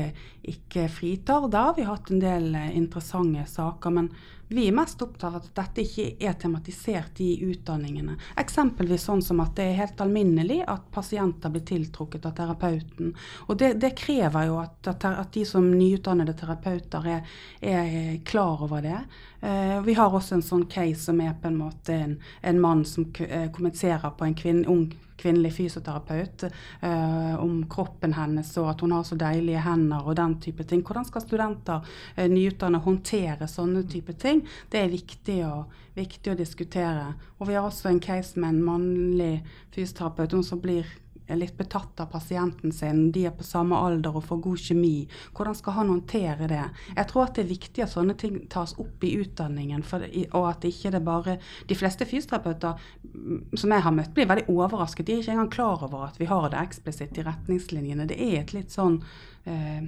ikke 0.54 0.88
fritar. 0.92 1.48
Da 1.48 1.70
har 1.70 1.78
vi 1.78 1.88
hatt 1.88 2.12
en 2.12 2.22
del 2.22 2.52
eh, 2.58 2.72
interessante 2.76 3.48
saker. 3.50 3.94
men 3.94 4.12
vi 4.48 4.68
er 4.68 4.74
mest 4.76 5.00
opptatt 5.02 5.24
av 5.24 5.36
at 5.38 5.46
dette 5.56 5.82
ikke 5.82 6.26
er 6.28 6.34
tematisert 6.38 7.20
i 7.24 7.30
utdanningene. 7.46 8.16
Eksempelvis 8.40 9.06
sånn 9.08 9.22
som 9.24 9.40
at 9.42 9.54
det 9.56 9.70
er 9.70 9.78
helt 9.80 10.02
alminnelig 10.04 10.60
at 10.68 10.84
pasienter 10.94 11.52
blir 11.52 11.64
tiltrukket 11.66 12.28
av 12.28 12.36
terapeuten. 12.38 13.14
Og 13.48 13.58
det, 13.60 13.72
det 13.82 13.94
krever 13.98 14.50
jo 14.50 14.60
at, 14.60 14.90
at, 14.92 15.30
de 15.34 15.46
som 15.48 15.66
nyutdannede 15.94 16.34
terapeuter 16.38 17.08
er, 17.16 17.38
er 17.60 18.18
klar 18.26 18.66
over 18.66 18.82
det. 18.84 18.98
Uh, 19.44 19.80
vi 19.86 19.94
har 19.94 20.12
også 20.12 20.38
en 20.38 20.44
sånn 20.44 20.66
case 20.72 21.06
som 21.06 21.20
er 21.20 21.34
på 21.40 21.50
en 21.50 21.58
måte 21.60 21.94
en, 21.94 22.18
en 22.42 22.60
mann 22.60 22.84
som 22.88 23.06
uh, 23.20 23.48
kommenterer 23.54 24.14
på 24.18 24.28
en 24.28 24.38
kvinne, 24.38 24.68
ung 24.68 24.88
kvinnelig 25.16 25.54
fysioterapeut 25.54 26.42
eh, 26.80 27.34
om 27.40 27.64
kroppen 27.70 28.12
hennes 28.12 28.50
og 28.60 28.70
at 28.72 28.82
hun 28.84 28.92
har 28.92 29.06
så 29.06 29.16
deilige 29.18 29.62
hender 29.64 30.04
og 30.04 30.16
den 30.18 30.36
type 30.42 30.66
ting. 30.68 30.82
Hvordan 30.84 31.06
skal 31.08 31.24
studenter 31.24 31.94
eh, 32.16 32.28
nyutdannede, 32.30 32.84
håndtere 32.84 33.48
sånne 33.48 33.84
type 33.90 34.16
ting? 34.20 34.42
Det 34.70 34.82
er 34.82 34.92
viktig 34.92 35.38
å, 35.46 35.64
viktig 35.96 36.34
å 36.34 36.38
diskutere. 36.38 37.06
Og 37.38 37.48
vi 37.48 37.56
har 37.56 37.68
også 37.68 37.88
en 37.92 38.02
case 38.04 38.40
med 38.40 38.56
en 38.56 38.66
mannlig 38.66 39.34
fysioterapeut 39.74 40.36
som 40.44 40.62
blir 40.62 40.88
er 41.26 41.38
litt 41.40 41.56
betatt 41.56 42.00
av 42.02 42.10
pasienten 42.12 42.72
sin, 42.74 43.06
de 43.14 43.24
er 43.28 43.34
på 43.36 43.46
samme 43.46 43.78
alder 43.78 44.16
og 44.18 44.26
får 44.28 44.42
god 44.44 44.60
kjemi. 44.60 44.92
Hvordan 45.36 45.56
skal 45.58 45.78
han 45.78 45.92
håndtere 45.92 46.48
det? 46.50 46.62
Jeg 46.90 47.08
tror 47.10 47.26
at 47.26 47.34
det 47.38 47.44
er 47.44 47.50
viktig 47.52 47.84
at 47.84 47.94
sånne 47.94 48.16
ting 48.20 48.38
tas 48.52 48.76
opp 48.82 49.04
i 49.06 49.14
utdanningen, 49.22 49.84
for, 49.86 50.04
og 50.36 50.48
at 50.50 50.68
ikke 50.68 50.92
det 50.94 51.04
bare 51.04 51.38
De 51.68 51.76
fleste 51.76 52.04
fysioterapeuter 52.08 52.78
mm, 53.02 53.56
som 53.56 53.72
jeg 53.72 53.84
har 53.84 53.94
møtt, 53.94 54.14
blir 54.14 54.28
veldig 54.28 54.46
overrasket. 54.52 55.06
De 55.06 55.14
er 55.14 55.22
ikke 55.22 55.34
engang 55.34 55.52
klar 55.52 55.84
over 55.86 56.08
at 56.08 56.20
vi 56.20 56.28
har 56.28 56.48
det 56.50 56.60
eksplisitt 56.60 57.18
i 57.18 57.24
retningslinjene. 57.26 58.08
Det 58.08 58.18
er 58.20 58.40
et 58.42 58.52
litt 58.56 58.74
sånn 58.74 59.00
eh, 59.48 59.86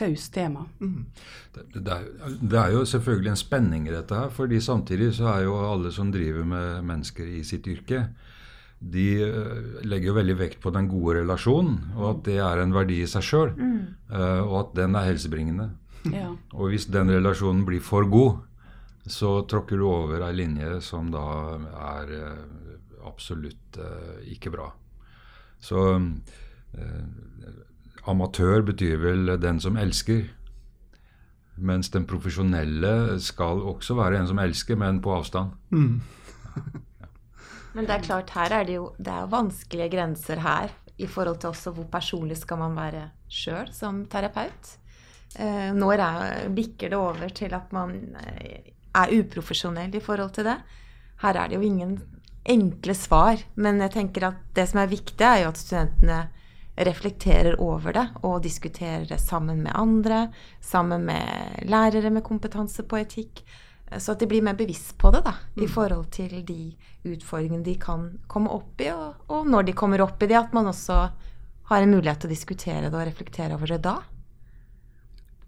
taust 0.00 0.34
tema. 0.34 0.66
Mm. 0.80 1.06
Det, 1.54 1.64
det, 1.74 1.92
er, 1.92 2.36
det, 2.40 2.58
er, 2.58 2.72
jo 2.74 2.84
selvfølgelig 2.88 3.32
en 3.32 3.40
spenning 3.40 3.88
i 3.88 3.94
dette 3.94 4.16
her, 4.16 4.32
fordi 4.34 4.60
samtidig 4.64 5.12
så 5.18 5.30
er 5.34 5.46
jo 5.48 5.56
alle 5.60 5.92
som 5.92 6.12
driver 6.12 6.46
med 6.48 6.84
mennesker 6.88 7.26
i 7.40 7.42
sitt 7.46 7.68
yrke, 7.68 8.06
de 8.80 9.06
eh, 9.22 9.56
legger 9.84 10.10
jo 10.10 10.16
veldig 10.16 10.36
vekt 10.40 10.60
på 10.62 10.72
den 10.72 10.88
gode 10.88 11.18
relasjonen, 11.20 11.92
og 11.98 12.06
at 12.14 12.22
det 12.30 12.38
er 12.40 12.62
en 12.62 12.72
verdi 12.72 13.02
i 13.04 13.08
seg 13.10 13.26
sjøl. 13.26 13.52
Mm. 13.56 13.80
Uh, 14.10 14.40
og 14.46 14.54
at 14.62 14.70
den 14.80 14.96
er 14.96 15.10
helsebringende. 15.10 15.68
Ja. 16.08 16.30
Og 16.56 16.72
hvis 16.72 16.88
den 16.88 17.12
relasjonen 17.12 17.66
blir 17.68 17.84
for 17.84 18.08
god, 18.08 18.40
så 19.04 19.40
tråkker 19.48 19.80
du 19.80 19.84
over 19.88 20.24
ei 20.24 20.32
linje 20.36 20.78
som 20.84 21.10
da 21.12 21.24
er 21.92 22.14
uh, 22.16 22.74
absolutt 23.08 23.78
ikke 24.28 24.52
bra. 24.52 24.66
Så 25.60 25.80
amatør 28.08 28.62
betyr 28.68 29.00
vel 29.00 29.32
den 29.40 29.60
som 29.60 29.78
elsker. 29.80 30.22
Mens 31.56 31.90
den 31.92 32.06
profesjonelle 32.08 33.18
skal 33.20 33.64
også 33.72 33.96
være 33.98 34.20
en 34.20 34.28
som 34.30 34.40
elsker, 34.40 34.78
men 34.80 35.00
på 35.04 35.12
avstand. 35.16 35.56
Mm. 35.72 36.00
Men 37.74 37.86
det 37.86 37.94
er 37.94 38.06
klart, 38.06 38.32
her 38.34 38.52
er 38.60 38.66
det 38.66 38.76
jo 38.78 38.90
det 38.98 39.12
er 39.14 39.30
vanskelige 39.30 39.92
grenser 39.92 40.42
her 40.42 40.72
i 41.00 41.08
forhold 41.08 41.40
til 41.40 41.52
også 41.52 41.72
hvor 41.76 41.86
personlig 41.92 42.36
skal 42.40 42.60
man 42.60 42.76
være 42.76 43.06
sjøl 43.30 43.70
som 43.72 44.04
terapeut. 44.10 44.74
Eh, 45.38 45.70
når 45.76 46.02
er, 46.02 46.48
bikker 46.54 46.90
det 46.90 46.98
over 46.98 47.30
til 47.34 47.54
at 47.54 47.70
man 47.72 47.94
eh, 48.18 48.72
er 48.90 49.14
uprofesjonell 49.20 49.94
i 49.94 50.02
forhold 50.02 50.34
til 50.36 50.50
det? 50.50 50.58
Her 51.22 51.38
er 51.38 51.48
det 51.48 51.60
jo 51.60 51.68
ingen 51.68 52.00
enkle 52.50 52.96
svar, 52.96 53.40
men 53.54 53.80
jeg 53.84 53.94
tenker 53.94 54.30
at 54.30 54.44
det 54.56 54.66
som 54.70 54.80
er 54.82 54.90
viktig, 54.90 55.24
er 55.24 55.44
jo 55.44 55.52
at 55.52 55.60
studentene 55.60 56.20
reflekterer 56.80 57.58
over 57.60 57.92
det 57.92 58.06
og 58.24 58.42
diskuterer 58.42 59.04
det 59.08 59.20
sammen 59.20 59.60
med 59.62 59.76
andre, 59.76 60.28
sammen 60.64 61.04
med 61.04 61.66
lærere 61.68 62.10
med 62.10 62.24
kompetanse 62.24 62.86
på 62.88 63.02
etikk. 63.02 63.42
Så 63.98 64.14
at 64.14 64.20
de 64.22 64.28
blir 64.30 64.44
mer 64.46 64.54
bevisst 64.54 64.94
på 64.98 65.10
det 65.10 65.24
da, 65.26 65.32
i 65.56 65.66
mm. 65.66 65.72
forhold 65.72 66.10
til 66.14 66.36
de 66.46 66.60
utfordringene 67.10 67.64
de 67.66 67.74
kan 67.80 68.06
komme 68.30 68.52
opp 68.54 68.82
i, 68.84 68.90
og, 68.94 69.24
og 69.32 69.48
når 69.50 69.66
de 69.66 69.74
kommer 69.74 70.04
opp 70.04 70.22
i 70.22 70.28
det, 70.30 70.38
at 70.38 70.54
man 70.54 70.70
også 70.70 71.00
har 71.70 71.82
en 71.82 71.90
mulighet 71.90 72.22
til 72.22 72.30
å 72.30 72.34
diskutere 72.34 72.86
det 72.86 72.94
og 72.94 73.06
reflektere 73.06 73.56
over 73.56 73.74
det 73.74 73.80
da. 73.86 73.96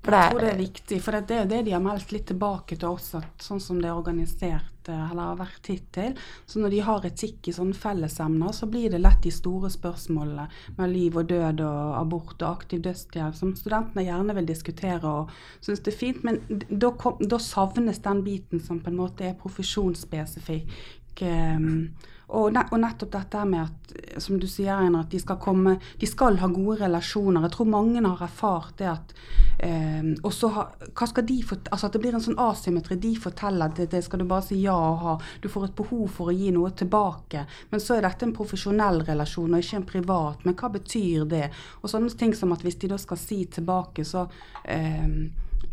For 0.02 0.16
jeg 0.16 0.32
tror 0.32 0.42
det 0.42 0.50
er 0.50 0.58
viktig, 0.58 0.96
for 0.98 1.14
det 1.14 1.36
er 1.38 1.44
det 1.46 1.60
de 1.68 1.74
har 1.76 1.82
meldt 1.82 2.10
litt 2.10 2.24
tilbake 2.26 2.74
til 2.74 2.88
oss, 2.88 3.12
at 3.14 3.44
sånn 3.44 3.60
som 3.62 3.78
det 3.78 3.86
er 3.86 3.94
organisert 3.94 4.88
eh, 4.90 5.04
eller 5.12 5.28
har 5.28 5.38
vært 5.38 5.68
hittil. 5.70 6.16
Så 6.42 6.58
når 6.58 6.74
de 6.74 6.80
har 6.88 7.06
etikk 7.06 7.46
i 7.46 7.54
sånne 7.54 7.78
fellesemner, 7.78 8.50
så 8.56 8.66
blir 8.70 8.90
det 8.90 8.98
lett 8.98 9.22
de 9.22 9.30
store 9.30 9.70
spørsmålene 9.70 10.48
med 10.80 10.90
liv 10.90 11.20
og 11.22 11.30
død 11.30 11.62
og 11.68 11.94
abort 12.00 12.34
og 12.40 12.48
aktiv 12.48 12.82
dødshjelp, 12.82 13.38
som 13.38 13.54
studentene 13.58 14.08
gjerne 14.08 14.36
vil 14.40 14.50
diskutere 14.50 15.14
og 15.22 15.30
syns 15.62 15.84
det 15.86 15.94
er 15.94 16.00
fint. 16.00 16.26
Men 16.26 16.42
da, 16.66 16.90
da, 17.22 17.38
savnes 17.38 18.02
den 18.02 18.24
biten 18.26 18.64
som 18.64 18.82
på 18.82 18.90
en 18.90 18.98
måte 19.04 19.30
er 19.30 19.38
profesjonsspesifikk. 19.38 20.74
Um, 21.22 21.92
og, 22.32 22.80
nettopp 22.80 23.12
dette 23.12 23.44
med 23.44 23.60
at, 23.60 23.92
som 24.22 24.38
du 24.40 24.46
sier, 24.48 24.72
Einar, 24.72 25.04
at 25.04 25.12
de 25.12 25.20
skal 25.20 25.36
komme 25.42 25.74
De 26.00 26.08
skal 26.08 26.38
ha 26.40 26.48
gode 26.48 26.78
relasjoner. 26.80 27.44
Jeg 27.44 27.54
tror 27.56 27.68
mange 27.68 28.00
har 28.06 28.22
erfart 28.24 28.78
det 28.78 28.88
at 28.88 29.12
eh, 29.58 30.14
Og 30.22 30.32
så 30.32 30.48
hva 30.52 31.08
skal 31.10 31.26
de 31.28 31.38
få 31.44 31.58
Altså 31.68 31.88
at 31.90 31.96
det 31.96 32.02
blir 32.04 32.16
en 32.16 32.24
sånn 32.24 32.40
asymmetri. 32.40 32.96
De 33.02 33.12
forteller 33.20 33.68
at 33.68 33.76
det, 33.76 33.90
det, 33.92 34.02
skal 34.06 34.22
du 34.22 34.26
bare 34.30 34.46
si 34.46 34.62
ja 34.62 34.76
og 34.76 35.04
ha. 35.04 35.14
Du 35.44 35.50
får 35.52 35.68
et 35.68 35.76
behov 35.82 36.08
for 36.16 36.32
å 36.32 36.36
gi 36.36 36.50
noe 36.54 36.72
tilbake. 36.76 37.44
Men 37.70 37.84
så 37.84 37.98
er 37.98 38.08
dette 38.08 38.28
en 38.28 38.36
profesjonell 38.36 39.04
relasjon 39.08 39.52
og 39.52 39.64
ikke 39.64 39.80
en 39.82 39.88
privat. 39.92 40.48
Men 40.48 40.56
hva 40.56 40.72
betyr 40.72 41.28
det? 41.28 41.46
Og 41.82 41.92
sånne 41.92 42.12
ting 42.16 42.36
som 42.38 42.56
at 42.56 42.64
hvis 42.64 42.80
de 42.80 42.92
da 42.94 43.00
skal 43.00 43.20
si 43.20 43.42
tilbake, 43.52 44.06
så 44.08 44.24
eh, 44.64 45.08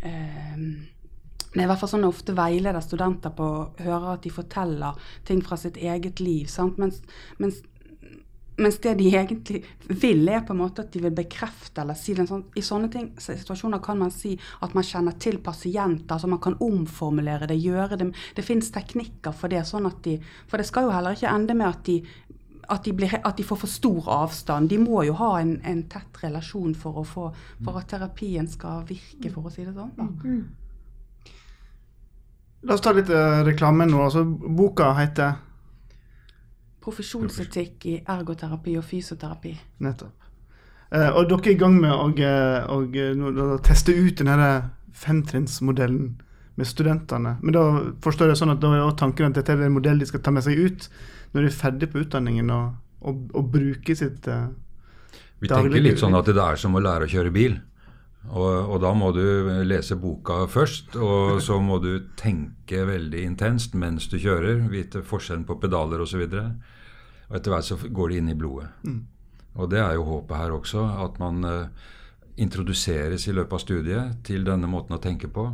eh, 0.04 0.64
det 1.50 1.58
er 1.58 1.66
i 1.66 1.70
hvert 1.70 1.80
fall 1.80 1.90
sånn 1.90 2.06
jeg 2.06 2.14
ofte 2.14 2.36
veileder 2.38 2.84
studenter 2.84 3.32
på 3.34 3.46
å 3.50 3.64
høre 3.82 4.14
at 4.14 4.22
de 4.22 4.30
forteller 4.30 5.10
ting 5.26 5.42
fra 5.42 5.58
sitt 5.58 5.80
eget 5.82 6.22
liv. 6.22 6.46
Mens, 6.78 7.00
mens, 7.42 7.58
mens, 8.60 8.78
det 8.84 8.92
de 9.00 9.08
egentlig 9.10 9.64
vil, 9.88 10.22
er 10.30 10.44
på 10.46 10.54
en 10.54 10.60
måte 10.60 10.84
at 10.84 10.92
de 10.94 11.02
vil 11.02 11.16
bekrefte 11.16 11.82
eller 11.82 11.98
si. 11.98 12.14
Sånn, 12.14 12.46
I 12.54 12.62
sånne 12.62 12.92
ting, 12.94 13.10
situasjoner 13.18 13.82
kan 13.82 13.98
man 13.98 14.14
si 14.14 14.36
at 14.62 14.76
man 14.78 14.86
kjenner 14.86 15.18
til 15.18 15.40
pasienter, 15.42 16.14
altså 16.14 16.30
man 16.30 16.42
kan 16.44 16.58
omformulere 16.62 17.50
det, 17.50 17.58
gjøre 17.58 17.98
det. 17.98 18.12
Det 18.38 18.46
finnes 18.46 18.70
teknikker 18.70 19.34
for 19.34 19.50
det. 19.50 19.64
sånn 19.66 19.90
at 19.90 19.98
de, 20.06 20.20
For 20.46 20.62
det 20.62 20.70
skal 20.70 20.86
jo 20.86 20.94
heller 20.94 21.18
ikke 21.18 21.34
ende 21.34 21.58
med 21.58 21.72
at 21.72 21.86
de 21.90 22.02
at 22.70 22.84
de, 22.86 22.92
blir, 22.94 23.10
at 23.26 23.34
de, 23.34 23.42
får 23.42 23.58
for 23.64 23.66
stor 23.66 24.08
avstand. 24.14 24.68
De 24.70 24.78
må 24.78 25.02
jo 25.02 25.16
ha 25.18 25.32
en, 25.40 25.56
en 25.66 25.82
tett 25.90 26.20
relasjon 26.22 26.76
for, 26.78 27.02
få, 27.02 27.24
for, 27.64 27.80
at 27.80 27.88
terapien 27.90 28.46
skal 28.46 28.84
virke, 28.86 29.32
for 29.34 29.48
å 29.48 29.50
si 29.50 29.64
det 29.66 29.74
sånn. 29.74 29.90
Mm. 29.98 30.59
La 32.68 32.76
oss 32.76 32.82
ta 32.84 32.92
litt 32.92 33.08
uh, 33.08 33.40
reklame 33.46 33.86
nå. 33.88 34.02
Altså, 34.04 34.24
boka 34.24 34.92
heter 34.98 35.38
Profesjonsetikk 36.80 37.84
i 37.90 37.98
ergoterapi 38.08 38.78
og 38.80 38.84
fysioterapi. 38.88 39.52
Nettopp. 39.84 40.20
Eh, 40.90 41.10
og 41.12 41.28
dere 41.30 41.44
er 41.44 41.52
i 41.52 41.58
gang 41.60 41.76
med 41.78 41.92
å, 41.92 42.08
å, 42.08 42.78
å, 42.80 43.32
å 43.44 43.58
teste 43.62 43.94
ut 43.94 44.22
denne 44.24 44.48
femtrinnsmodellen 44.96 46.08
med 46.58 46.68
studentene. 46.68 47.36
Men 47.44 47.54
da 47.54 47.64
forstår 48.02 48.32
jeg 48.32 48.40
sånn 48.40 48.54
at 48.56 48.62
da 48.62 48.72
er 48.74 48.96
tanken 48.98 49.28
at 49.28 49.38
dette 49.38 49.54
er 49.54 49.68
en 49.68 49.76
modell 49.76 50.00
de 50.00 50.08
skal 50.08 50.24
ta 50.24 50.32
med 50.34 50.44
seg 50.44 50.58
ut 50.58 50.88
når 51.30 51.44
de 51.46 51.52
er 51.52 51.58
ferdig 51.60 51.90
på 51.92 52.02
utdanningen 52.02 52.50
og, 52.50 52.72
og, 53.06 53.22
og 53.38 53.52
bruke 53.52 53.94
sitt 53.96 54.26
uh, 54.26 54.48
Vi 55.38 55.52
tenker 55.52 55.84
litt 55.84 56.00
sånn 56.02 56.18
at 56.18 56.26
det 56.26 56.42
er 56.42 56.58
som 56.60 56.74
å 56.74 56.82
lære 56.82 57.06
å 57.06 57.12
kjøre 57.12 57.32
bil. 57.34 57.60
Og, 58.28 58.68
og, 58.68 58.76
da 58.82 58.90
må 58.94 59.10
du 59.16 59.22
lese 59.64 59.96
boka 59.96 60.42
først, 60.50 60.96
og 61.00 61.38
så 61.46 61.56
må 61.62 61.78
du 61.82 61.94
tenke 62.20 62.84
veldig 62.88 63.22
intenst 63.24 63.74
mens 63.78 64.10
du 64.12 64.18
kjører. 64.20 64.66
Vite 64.72 65.02
forskjellen 65.06 65.46
på 65.48 65.56
pedaler 65.62 66.04
osv. 66.04 66.26
Og, 66.28 66.52
og 67.30 67.38
etter 67.38 67.54
hvert 67.54 67.70
så 67.70 67.80
går 67.80 68.12
det 68.12 68.20
inn 68.20 68.34
i 68.34 68.36
blodet. 68.38 68.68
Mm. 68.84 69.00
Og 69.60 69.72
det 69.72 69.80
er 69.82 69.96
jo 69.96 70.06
håpet 70.06 70.36
her 70.36 70.52
også, 70.54 70.84
at 71.06 71.18
man 71.22 71.42
uh, 71.48 71.88
introduseres 72.40 73.26
i 73.26 73.34
løpet 73.34 73.56
av 73.56 73.64
studiet 73.64 74.22
til 74.26 74.46
denne 74.46 74.70
måten 74.70 74.94
å 74.94 75.02
tenke 75.02 75.30
på. 75.32 75.48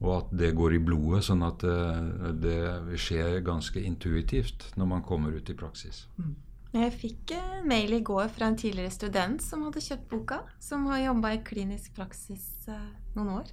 Og 0.00 0.12
at 0.16 0.28
det 0.42 0.54
går 0.56 0.76
i 0.76 0.82
blodet, 0.82 1.22
sånn 1.28 1.44
at 1.46 1.64
uh, 1.64 2.30
det 2.36 2.98
skjer 3.00 3.40
ganske 3.46 3.80
intuitivt 3.80 4.72
når 4.80 4.92
man 4.96 5.06
kommer 5.06 5.32
ut 5.36 5.48
i 5.52 5.56
praksis. 5.56 6.04
Mm. 6.20 6.34
Jeg 6.70 6.92
fikk 6.94 7.32
en 7.34 7.64
mail 7.66 7.96
i 7.96 8.02
går 8.06 8.28
fra 8.30 8.46
en 8.46 8.58
tidligere 8.58 8.94
student 8.94 9.42
som 9.42 9.64
hadde 9.66 9.82
kjøpt 9.82 10.10
boka. 10.12 10.42
Som 10.62 10.86
har 10.90 11.02
jobba 11.02 11.34
i 11.34 11.42
klinisk 11.46 11.96
praksis 11.96 12.46
eh, 12.70 12.92
noen 13.16 13.32
år 13.40 13.50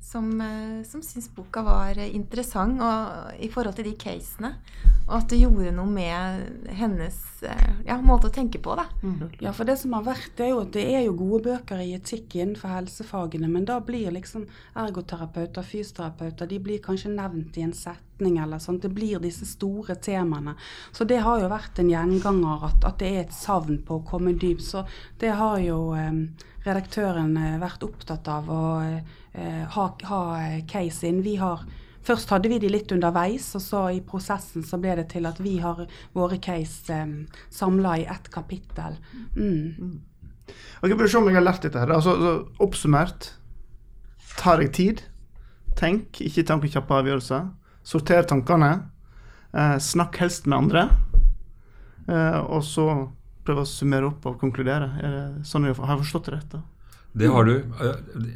som, 0.00 0.40
eh, 0.40 0.82
som 0.84 1.02
syntes 1.02 1.30
boka 1.34 1.62
var 1.62 1.98
interessant 1.98 2.80
og, 2.80 3.32
i 3.40 3.48
forhold 3.52 3.76
til 3.76 3.90
de 3.90 3.96
casene. 3.98 4.54
Og 5.08 5.14
at 5.16 5.30
det 5.32 5.38
gjorde 5.40 5.72
noe 5.72 5.88
med 5.88 6.72
hennes 6.76 7.16
eh, 7.48 7.68
ja, 7.86 7.96
måte 8.04 8.28
å 8.28 8.32
tenke 8.32 8.60
på. 8.60 8.74
Da. 8.76 8.84
Mm. 9.02 9.22
Ja, 9.40 9.54
for 9.56 9.68
det 9.68 9.78
som 9.80 9.94
har 9.96 10.04
vært, 10.04 10.34
det 10.36 10.48
er 10.48 10.52
jo 10.52 10.64
det 10.68 10.84
er 10.84 11.06
jo 11.06 11.16
gode 11.16 11.42
bøker 11.46 11.80
i 11.80 11.94
etikk 11.96 12.36
innenfor 12.36 12.74
helsefagene, 12.76 13.48
men 13.48 13.64
da 13.68 13.78
blir 13.84 14.12
liksom 14.12 14.44
ergoterapeuter, 14.76 15.64
fysioterapeuter, 15.64 16.50
de 16.50 16.60
blir 16.60 16.82
kanskje 16.84 17.14
nevnt 17.14 17.56
i 17.56 17.64
en 17.64 17.72
setning 17.76 18.36
eller 18.42 18.60
sånn. 18.60 18.82
Det 18.84 18.92
blir 18.92 19.22
disse 19.24 19.48
store 19.48 19.96
temaene. 19.96 20.58
Så 20.92 21.08
det 21.08 21.22
har 21.24 21.40
jo 21.40 21.48
vært 21.52 21.80
en 21.80 21.92
gjenganger 21.92 22.68
at, 22.68 22.84
at 22.84 23.00
det 23.00 23.14
er 23.14 23.24
et 23.24 23.36
savn 23.36 23.80
på 23.88 24.00
å 24.00 24.06
komme 24.08 24.36
dypt. 24.36 24.66
Så 24.68 24.84
det 25.22 25.32
har 25.40 25.56
jo 25.64 25.80
eh, 25.96 26.12
redaktøren 26.68 27.36
eh, 27.40 27.56
vært 27.62 27.84
opptatt 27.86 28.28
av 28.28 28.52
å 28.52 28.62
eh, 28.84 29.16
ha, 29.74 29.84
ha 30.10 30.22
case 30.70 31.08
inn. 31.08 31.22
Vi 31.24 31.36
har 31.40 31.62
Først 32.08 32.30
hadde 32.32 32.48
vi 32.48 32.56
de 32.62 32.70
litt 32.70 32.92
underveis, 32.94 33.50
og 33.58 33.62
så 33.62 33.80
i 33.92 33.98
prosessen 34.04 34.64
så 34.64 34.78
ble 34.80 34.94
det 35.00 35.10
til 35.12 35.28
at 35.28 35.40
vi 35.44 35.58
har 35.60 35.82
våre 36.16 36.38
case 36.40 36.94
um, 36.94 37.10
eh, 37.26 37.42
samla 37.52 37.98
i 38.00 38.06
ett 38.08 38.30
kapittel. 38.32 38.96
Mm. 39.36 39.98
Ok, 40.80 40.94
Prøv 40.94 41.04
å 41.04 41.10
se 41.12 41.20
om 41.20 41.28
jeg 41.28 41.36
har 41.36 41.44
lært 41.44 41.66
dette 41.66 41.82
her. 41.82 41.92
Altså, 41.92 42.14
altså, 42.16 42.62
oppsummert. 42.64 43.32
tar 44.38 44.62
jeg 44.62 44.72
tid. 44.72 45.02
Tenk, 45.76 46.22
ikke 46.22 46.46
ta 46.46 46.56
noen 46.56 46.72
kjappe 46.72 46.96
avgjørelser. 47.02 47.50
Sorter 47.84 48.24
tankene. 48.30 48.72
Eh, 49.52 49.76
snakk 49.82 50.16
helst 50.22 50.48
med 50.48 50.58
andre. 50.62 50.88
Eh, 52.08 52.40
og 52.40 52.64
så 52.64 52.88
prøve 53.44 53.66
å 53.66 53.68
summere 53.68 54.08
opp 54.08 54.24
og 54.30 54.40
konkludere. 54.40 54.94
Er 55.02 55.16
det 55.18 55.48
sånn 55.48 55.68
jeg 55.68 55.76
har 55.76 56.00
forstått 56.00 56.30
det 56.30 56.38
rett? 56.38 56.56
da? 56.56 56.64
Det 57.12 57.28
har 57.32 57.46
du. 57.48 57.54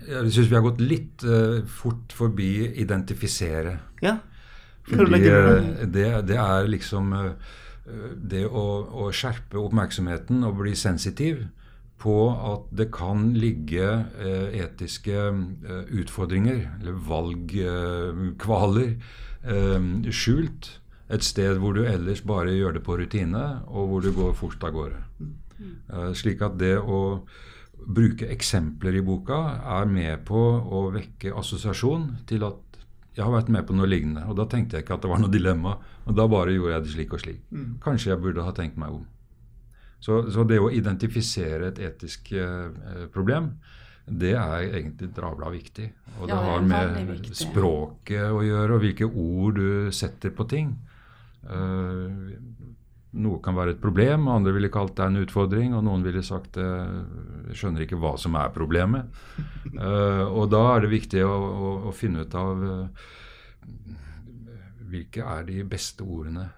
Jeg 0.09 0.33
syns 0.33 0.51
vi 0.51 0.57
har 0.57 0.65
gått 0.65 0.81
litt 0.83 1.25
uh, 1.29 1.63
fort 1.69 2.15
forbi 2.17 2.73
identifisere. 2.83 3.77
Ja. 4.03 4.17
Fordi 4.89 5.21
uh, 5.29 5.85
det, 5.87 6.07
det, 6.27 6.39
er 6.41 6.71
liksom 6.71 7.13
det 8.33 8.47
å, 8.47 8.65
å, 9.05 9.11
skjerpe 9.15 9.59
oppmerksomheten 9.59 10.43
og 10.47 10.61
bli 10.63 10.75
sensitiv 10.79 11.45
på 12.03 12.17
at 12.35 12.71
det 12.75 12.89
kan 12.95 13.31
ligge 13.39 13.87
eh, 13.87 14.49
etiske 14.65 15.19
eh, 15.19 15.85
utfordringer, 16.03 16.65
eller 16.81 16.99
valgkvaler, 17.09 18.97
eh, 19.43 19.91
skjult 20.11 20.71
et 21.13 21.27
sted 21.27 21.61
hvor 21.61 21.77
du 21.77 21.85
ellers 21.85 22.25
bare 22.27 22.55
gjør 22.57 22.79
det 22.79 22.85
på 22.87 22.97
rutine, 22.99 23.45
og 23.69 23.91
hvor 23.91 24.05
du 24.05 24.11
går 24.17 24.35
fort 24.39 24.65
av 24.65 24.75
gårde. 24.75 25.01
Mm. 25.63 26.15
slik 26.19 26.41
at 26.43 26.57
det 26.59 26.75
å 26.81 26.99
bruke 27.87 28.29
eksempler 28.33 28.99
i 28.99 29.05
boka 29.05 29.39
er 29.79 29.89
med 29.91 30.25
på 30.29 30.39
å 30.39 30.85
vekke 30.95 31.35
assosiasjon 31.39 32.09
til 32.29 32.47
at 32.49 32.79
jeg 33.13 33.27
har 33.27 33.33
vært 33.35 33.51
med 33.53 33.67
på 33.69 33.77
noe 33.77 33.89
lignende. 33.89 34.25
Og 34.31 34.39
da 34.39 34.47
tenkte 34.49 34.79
jeg 34.79 34.87
ikke 34.87 34.97
at 34.97 35.05
det 35.05 35.11
var 35.11 35.21
noe 35.21 35.33
dilemma. 35.33 35.77
Og 36.09 36.17
da 36.17 36.25
bare 36.31 36.55
gjorde 36.55 36.79
jeg 36.79 36.85
det 36.87 36.93
slik 36.95 37.17
og 37.17 37.21
slik. 37.21 37.43
Mm. 37.53 37.67
Kanskje 37.85 38.15
jeg 38.15 38.23
burde 38.23 38.47
ha 38.47 38.55
tenkt 38.57 38.79
meg 38.81 38.95
om. 38.97 39.05
Så, 40.03 40.25
så 40.35 40.47
det 40.49 40.59
å 40.59 40.71
identifisere 40.73 41.69
et 41.71 41.83
etisk 41.87 42.33
eh, 42.35 43.05
problem, 43.15 43.53
det 44.07 44.33
er 44.35 44.65
egentlig 44.65 45.13
dravla 45.15 45.53
viktig. 45.53 45.91
Og 46.19 46.27
det, 46.27 46.35
ja, 46.35 46.41
har 46.49 46.65
med 46.67 47.29
språket 47.37 48.33
å 48.33 48.41
gjøre, 48.43 48.79
og 48.79 48.83
hvilke 48.83 49.07
ord 49.07 49.61
du 49.61 49.93
setter 49.95 50.35
på 50.35 50.49
ting. 50.51 50.73
Uh, 51.43 52.33
noe 53.13 53.41
kan 53.45 53.57
være 53.57 53.75
et 53.75 53.81
problem, 53.83 54.29
andre 54.33 54.55
ville 54.57 54.71
kalt 54.73 54.95
det 54.97 55.05
en 55.05 55.21
utfordring, 55.21 55.75
og 55.77 55.85
noen 55.85 56.05
ville 56.05 56.23
sagt 56.25 56.57
jeg 56.57 57.59
skjønner 57.59 57.85
ikke 57.85 57.99
hva 58.01 58.15
som 58.21 58.39
er 58.41 58.55
problemet. 58.55 59.11
Uh, 59.75 60.25
og 60.39 60.49
da 60.53 60.63
er 60.73 60.87
det 60.87 60.95
viktig 60.95 61.21
å, 61.27 61.35
å, 61.37 61.75
å 61.91 61.95
finne 61.97 62.25
ut 62.25 62.39
av 62.39 62.65
uh, 62.65 63.13
hvilke 64.93 65.29
er 65.29 65.47
de 65.49 65.61
beste 65.69 66.05
ordene 66.05 66.49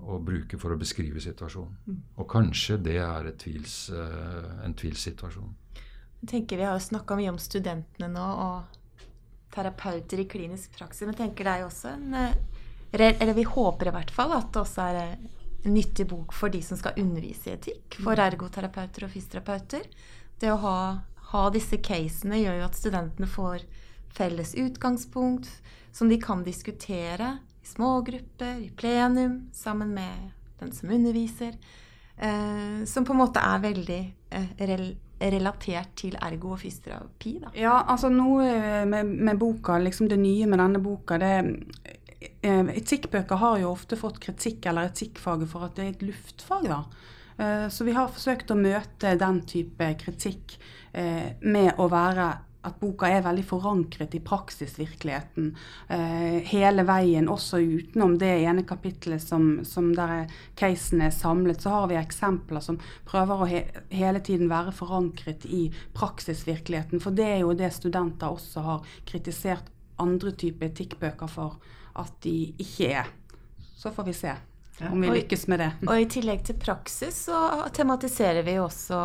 å 0.00 0.18
bruke 0.24 0.58
for 0.58 0.74
å 0.74 0.80
beskrive 0.80 1.22
situasjonen. 1.22 1.78
Mm. 1.86 2.02
Og 2.18 2.30
kanskje 2.30 2.80
det 2.82 2.98
er 3.04 3.30
tvils, 3.38 3.78
uh, 3.94 4.64
en 4.66 4.74
tvilssituasjon. 4.74 5.56
Jeg 6.20 6.28
tenker 6.34 6.58
Vi 6.58 6.66
har 6.66 6.74
jo 6.76 6.88
snakka 6.90 7.16
mye 7.16 7.30
om 7.32 7.38
studentene 7.40 8.10
nå 8.10 8.30
og 8.44 8.78
terapeuter 9.54 10.20
i 10.20 10.30
klinisk 10.30 10.74
praksis. 10.74 11.06
Men 11.06 11.16
tenker 11.18 11.46
det 11.46 11.52
er 11.54 11.62
jo 11.62 11.70
også 11.70 11.94
en 11.94 12.16
Eller 12.90 13.34
vi 13.34 13.46
håper 13.46 13.88
i 13.88 13.92
hvert 13.94 14.10
fall 14.10 14.34
at 14.34 14.50
det 14.50 14.60
også 14.64 14.88
er 14.90 15.14
nyttig 15.62 16.06
bok 16.08 16.32
for 16.32 16.52
de 16.52 16.62
som 16.62 16.78
skal 16.78 16.98
undervise 17.00 17.50
i 17.50 17.54
etikk. 17.54 18.00
For 18.00 18.16
mm. 18.16 18.24
ergoterapeuter 18.26 19.06
og 19.06 19.12
fysioterapeuter. 19.14 19.86
Det 20.40 20.52
å 20.52 20.60
ha, 20.62 20.78
ha 21.32 21.44
disse 21.52 21.80
casene 21.84 22.40
gjør 22.40 22.60
jo 22.60 22.68
at 22.68 22.78
studentene 22.78 23.28
får 23.28 23.66
felles 24.10 24.54
utgangspunkt 24.58 25.50
som 25.92 26.08
de 26.10 26.18
kan 26.22 26.42
diskutere 26.46 27.36
i 27.62 27.66
smågrupper, 27.66 28.64
i 28.64 28.70
plenum, 28.76 29.50
sammen 29.52 29.94
med 29.94 30.30
den 30.60 30.72
som 30.72 30.90
underviser. 30.90 31.54
Eh, 32.16 32.84
som 32.86 33.04
på 33.04 33.14
en 33.14 33.22
måte 33.22 33.40
er 33.40 33.62
veldig 33.62 34.02
eh, 34.30 34.50
rel 34.68 34.90
relatert 35.20 35.92
til 36.00 36.14
ergo 36.16 36.54
og 36.54 36.62
fysioterapi. 36.62 37.34
Da. 37.42 37.50
Ja, 37.58 37.74
altså 37.92 38.08
noe 38.12 38.46
med, 38.88 39.08
med, 39.10 39.36
boka, 39.40 39.76
liksom 39.78 40.08
det 40.08 40.16
nye 40.20 40.46
med 40.48 40.62
denne 40.62 40.80
boka, 40.80 41.18
det 41.20 41.32
eh, 41.36 41.99
Etikkbøker 42.20 43.40
har 43.40 43.62
jo 43.62 43.70
ofte 43.72 43.96
fått 43.96 44.20
kritikk, 44.20 44.66
eller 44.68 44.90
etikkfaget, 44.90 45.48
for 45.48 45.64
at 45.64 45.78
det 45.78 45.86
er 45.86 45.94
et 45.94 46.04
luftfag. 46.10 46.68
da. 46.68 46.82
Eh, 47.40 47.68
så 47.68 47.84
vi 47.84 47.96
har 47.96 48.12
forsøkt 48.12 48.52
å 48.52 48.58
møte 48.58 49.16
den 49.16 49.42
type 49.48 49.94
kritikk 50.02 50.58
eh, 50.92 51.32
med 51.40 51.80
å 51.80 51.88
være 51.88 52.30
at 52.60 52.76
boka 52.76 53.08
er 53.08 53.22
veldig 53.24 53.44
forankret 53.48 54.12
i 54.12 54.20
praksisvirkeligheten 54.20 55.46
eh, 55.88 56.44
hele 56.50 56.84
veien. 56.84 57.30
Også 57.32 57.62
utenom 57.62 58.18
det 58.20 58.34
ene 58.42 58.66
kapitlet 58.68 59.24
som, 59.24 59.62
som 59.64 59.94
der 59.96 60.28
casen 60.60 61.00
er 61.06 61.14
samlet, 61.16 61.62
så 61.64 61.72
har 61.72 61.88
vi 61.88 61.96
eksempler 61.96 62.60
som 62.64 62.76
prøver 63.08 63.40
å 63.40 63.48
he, 63.48 63.64
hele 63.94 64.20
tiden 64.20 64.52
være 64.52 64.76
forankret 64.76 65.48
i 65.48 65.70
praksisvirkeligheten. 65.96 67.00
For 67.00 67.16
det 67.16 67.30
er 67.38 67.42
jo 67.46 67.56
det 67.56 67.72
studenter 67.72 68.36
også 68.36 68.66
har 68.66 68.96
kritisert 69.08 69.72
andre 70.00 70.36
typer 70.36 70.68
etikkbøker 70.68 71.32
for 71.32 71.56
at 72.00 72.16
de 72.24 72.36
ikke 72.60 72.92
er. 73.02 73.10
Så 73.76 73.92
får 73.94 74.08
vi 74.08 74.16
se 74.16 74.34
om 74.88 75.00
vi 75.00 75.10
lykkes 75.10 75.46
med 75.52 75.60
det. 75.60 75.70
Og 75.86 76.00
i 76.00 76.08
tillegg 76.08 76.42
til 76.46 76.58
praksis 76.60 77.26
så 77.28 77.68
tematiserer 77.76 78.44
vi 78.46 78.56
også 78.60 79.00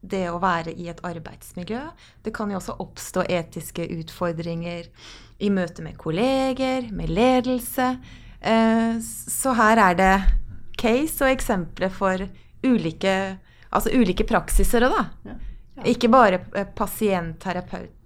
det 0.00 0.24
å 0.32 0.38
være 0.40 0.72
i 0.72 0.88
et 0.88 1.00
arbeidsmiljø. 1.04 1.82
Det 2.24 2.32
kan 2.36 2.50
jo 2.52 2.58
også 2.60 2.78
oppstå 2.80 3.26
etiske 3.28 3.84
utfordringer 3.98 4.88
i 5.40 5.50
møte 5.52 5.84
med 5.84 5.98
kolleger, 6.00 6.88
med 6.92 7.12
ledelse. 7.12 7.92
Eh, 8.40 8.96
så 9.00 9.54
her 9.56 9.82
er 9.84 9.98
det 9.98 10.14
case 10.80 11.24
og 11.24 11.34
eksempler 11.34 11.92
for 11.92 12.24
ulike, 12.64 13.14
altså 13.68 13.92
ulike 13.92 14.24
praksiser 14.28 14.88
da. 14.88 15.06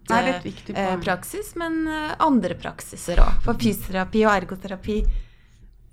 Ja, 0.08 0.18
det 0.18 0.18
er 0.18 0.28
et 0.28 0.34
eh, 0.34 0.40
pasient-terapeut-praksis, 0.42 1.54
men 1.60 1.78
eh, 1.88 2.10
andre 2.24 2.56
praksiser 2.60 3.22
òg. 3.24 3.38
For 3.46 3.60
fysioterapi 3.60 4.24
og 4.26 4.34
ergoterapi 4.34 4.98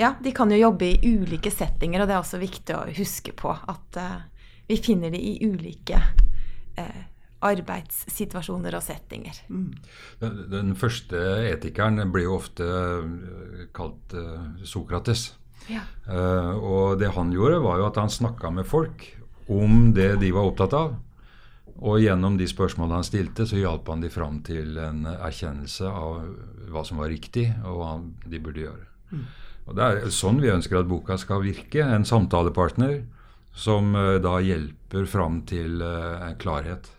ja, 0.01 0.15
de 0.19 0.33
kan 0.33 0.51
jo 0.51 0.57
jobbe 0.57 0.87
i 0.89 1.13
ulike 1.13 1.51
settinger, 1.53 2.01
og 2.01 2.09
det 2.09 2.15
er 2.15 2.23
også 2.23 2.41
viktig 2.41 2.73
å 2.73 2.85
huske 2.97 3.35
på 3.37 3.51
at 3.53 3.99
vi 4.71 4.77
finner 4.81 5.11
det 5.13 5.19
i 5.21 5.35
ulike 5.45 5.99
uh, 6.79 7.01
arbeidssituasjoner 7.41 8.77
og 8.77 8.83
settinger. 8.85 9.41
Mm. 9.49 9.69
Den, 10.21 10.41
den, 10.51 10.73
første 10.79 11.21
etikeren 11.49 12.01
blir 12.13 12.29
jo 12.29 12.37
ofte 12.37 12.65
uh, 12.65 13.65
kalt 13.75 14.15
uh, 14.15 14.51
Sokrates. 14.67 15.31
Ja. 15.69 15.83
Uh, 16.07 16.53
og 16.57 17.01
det 17.01 17.11
han 17.15 17.33
gjorde, 17.33 17.61
var 17.65 17.81
jo 17.81 17.89
at 17.89 17.99
han 18.01 18.13
snakka 18.13 18.53
med 18.53 18.69
folk 18.69 19.07
om 19.51 19.91
det 19.97 20.13
de 20.21 20.31
var 20.33 20.47
opptatt 20.47 20.77
av. 20.77 20.95
Og 21.79 22.01
gjennom 22.03 22.35
de 22.37 22.47
spørsmålene 22.49 22.99
han 22.99 23.07
stilte, 23.07 23.45
så 23.47 23.59
hjalp 23.59 23.87
han 23.89 24.03
de 24.03 24.11
fram 24.11 24.41
til 24.45 24.75
en 24.81 25.05
erkjennelse 25.13 25.87
av 25.87 26.25
hva 26.71 26.83
som 26.87 27.01
var 27.01 27.11
riktig, 27.13 27.47
og 27.63 27.79
hva 27.79 27.93
de 28.27 28.41
burde 28.43 28.65
gjøre. 28.65 28.87
Mm. 29.11 29.23
Og 29.67 29.77
Det 29.77 29.87
er 29.87 30.13
sånn 30.13 30.41
vi 30.41 30.51
ønsker 30.51 30.81
at 30.81 30.89
boka 30.89 31.17
skal 31.21 31.43
virke. 31.45 31.83
En 31.85 32.07
samtalepartner 32.07 33.01
som 33.53 33.95
eh, 33.95 34.17
da 34.23 34.39
hjelper 34.43 35.07
fram 35.09 35.41
til 35.49 35.81
eh, 35.85 36.27
en 36.27 36.37
klarhet. 36.41 36.89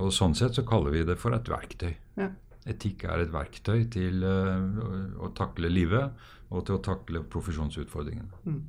Og 0.00 0.12
Sånn 0.14 0.36
sett 0.38 0.56
så 0.56 0.64
kaller 0.66 0.94
vi 0.94 1.04
det 1.06 1.18
for 1.20 1.36
et 1.36 1.50
verktøy. 1.50 1.92
Ja. 2.16 2.30
Etikk 2.68 3.04
er 3.10 3.24
et 3.24 3.32
verktøy 3.34 3.84
til 3.92 4.22
eh, 4.24 5.18
å 5.20 5.32
takle 5.36 5.72
livet 5.72 6.28
og 6.52 6.66
til 6.68 6.78
å 6.78 6.84
takle 6.84 7.24
profesjonsutfordringene. 7.32 8.40
Mm. 8.46 8.62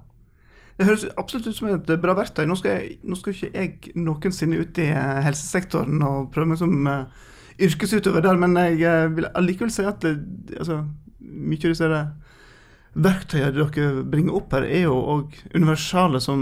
Det 0.77 0.87
høres 0.87 1.05
absolutt 1.21 1.51
ut 1.51 1.57
som 1.57 1.69
et 1.69 1.91
bra 2.01 2.15
verktøy. 2.17 2.47
Nå 2.49 2.57
skal, 2.57 2.79
jeg, 2.79 2.97
nå 3.05 3.17
skal 3.19 3.35
ikke 3.35 3.51
jeg 3.53 3.93
noensinne 3.99 4.57
ut 4.57 4.81
i 4.81 4.89
helsesektoren 5.27 6.01
og 6.07 6.31
prøve 6.33 6.53
meg 6.53 6.61
som 6.61 6.89
uh, 6.89 7.29
yrkesutøver 7.61 8.25
der, 8.25 8.39
men 8.41 8.57
jeg 8.57 9.11
vil 9.13 9.29
allikevel 9.37 9.73
si 9.73 9.85
at 9.85 10.01
det, 10.01 10.15
altså, 10.57 10.81
mye 11.21 11.61
av 11.61 11.75
disse 11.75 11.91
verktøyene 12.93 13.53
dere 13.53 14.01
bringer 14.05 14.37
opp 14.37 14.53
her, 14.57 14.65
er 14.65 14.83
jo 14.87 14.97
òg 15.13 15.37
universale 15.53 16.21
som 16.21 16.41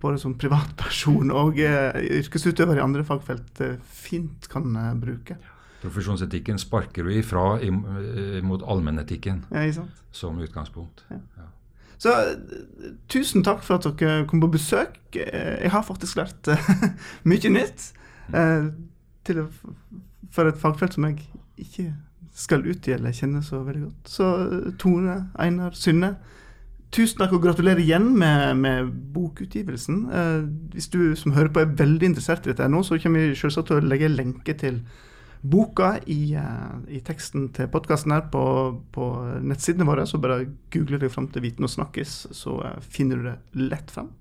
både 0.00 0.20
som 0.20 0.36
privatperson 0.40 1.32
og 1.32 1.60
uh, 1.64 1.96
yrkesutøver 2.20 2.80
i 2.80 2.84
andre 2.84 3.04
fagfelt 3.08 3.64
uh, 3.64 3.74
fint 4.04 4.48
kan 4.52 4.76
eh, 4.76 4.92
bruke. 5.00 5.40
Profesjonsetikken 5.84 6.60
sparker 6.60 7.04
vi 7.04 7.18
ifra 7.20 7.58
mot 8.44 8.62
allmennetikken 8.64 9.42
ja, 9.52 9.84
som 10.16 10.38
utgangspunkt. 10.40 11.04
Ja. 11.12 11.48
Så 11.98 12.14
tusen 13.08 13.44
takk 13.46 13.62
for 13.64 13.78
at 13.78 13.86
dere 14.00 14.26
kom 14.30 14.42
på 14.42 14.52
besøk. 14.56 14.98
Jeg 15.14 15.70
har 15.70 15.86
faktisk 15.86 16.18
lært 16.18 16.50
mye 17.30 17.52
nytt 17.52 17.90
mm. 18.34 18.72
til, 19.24 19.44
for 20.34 20.50
et 20.50 20.60
fagfelt 20.60 20.96
som 20.96 21.06
jeg 21.08 21.22
ikke 21.60 21.92
skal 22.34 22.66
ut 22.66 22.88
i 22.88 22.94
eller 22.96 23.14
kjenner 23.14 23.44
så 23.46 23.62
veldig 23.62 23.84
godt. 23.86 24.10
Så 24.10 24.30
Tone, 24.82 25.18
Einar, 25.40 25.76
Synne, 25.78 26.16
tusen 26.94 27.20
takk 27.22 27.34
og 27.36 27.44
gratulerer 27.44 27.82
igjen 27.82 28.10
med, 28.18 28.58
med 28.58 28.90
bokutgivelsen. 29.14 30.04
Eh, 30.10 30.42
hvis 30.74 30.90
du 30.90 31.14
som 31.18 31.34
hører 31.36 31.52
på 31.54 31.62
er 31.62 31.76
veldig 31.78 32.10
interessert 32.10 32.46
i 32.46 32.52
dette 32.52 32.68
nå, 32.70 32.82
så 32.86 32.98
kommer 33.02 33.28
vi 33.28 33.38
selvsagt 33.38 33.70
til 33.70 33.80
å 33.80 33.86
legge 33.86 34.10
lenke 34.10 34.56
til 34.58 34.82
boka 35.44 35.98
i, 36.08 36.36
uh, 36.40 36.80
i 36.88 37.00
teksten 37.04 37.50
til 37.56 37.68
podkasten 37.72 38.14
her 38.14 38.26
på, 38.32 38.44
på, 38.94 39.08
nettsidene 39.44 39.86
våre. 39.88 40.06
Så 40.08 40.20
bare 40.22 40.46
googler 40.72 41.02
deg 41.02 41.12
fram 41.12 41.28
til 41.32 41.44
Viten 41.44 41.66
og 41.66 41.72
snakkes, 41.72 42.14
så 42.32 42.58
uh, 42.64 42.78
finner 42.80 43.20
du 43.20 43.28
det 43.28 43.66
lett 43.68 43.92
fram. 43.92 44.12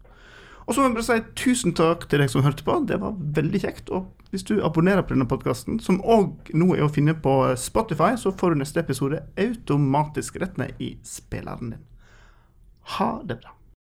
Og 0.63 0.75
så 0.75 0.79
må 0.79 0.89
jeg 0.89 0.95
bare 0.95 1.07
si 1.07 1.17
tusen 1.39 1.73
takk 1.75 2.05
til 2.12 2.23
deg 2.23 2.31
som 2.31 2.43
hørte 2.45 2.63
på. 2.63 2.75
Det 2.88 2.99
var 3.01 3.17
veldig 3.39 3.63
kjekt. 3.65 3.91
Og 3.91 4.12
hvis 4.31 4.45
du 4.47 4.55
abonnerer 4.63 5.03
på 5.03 5.15
denne 5.15 5.27
podkasten, 5.27 5.79
som 5.83 5.99
òg 6.01 6.53
nå 6.55 6.69
er 6.77 6.86
å 6.86 6.91
finne 6.91 7.15
på 7.19 7.33
Spotify, 7.59 8.13
så 8.19 8.31
får 8.31 8.53
du 8.53 8.62
neste 8.62 8.83
episode 8.83 9.19
automatisk 9.39 10.39
rett 10.43 10.55
ned 10.62 10.79
i 10.83 10.93
spilleren 11.07 11.75
din. 11.75 11.83
Ha 12.95 13.12
det 13.27 13.41
bra. 13.43 13.57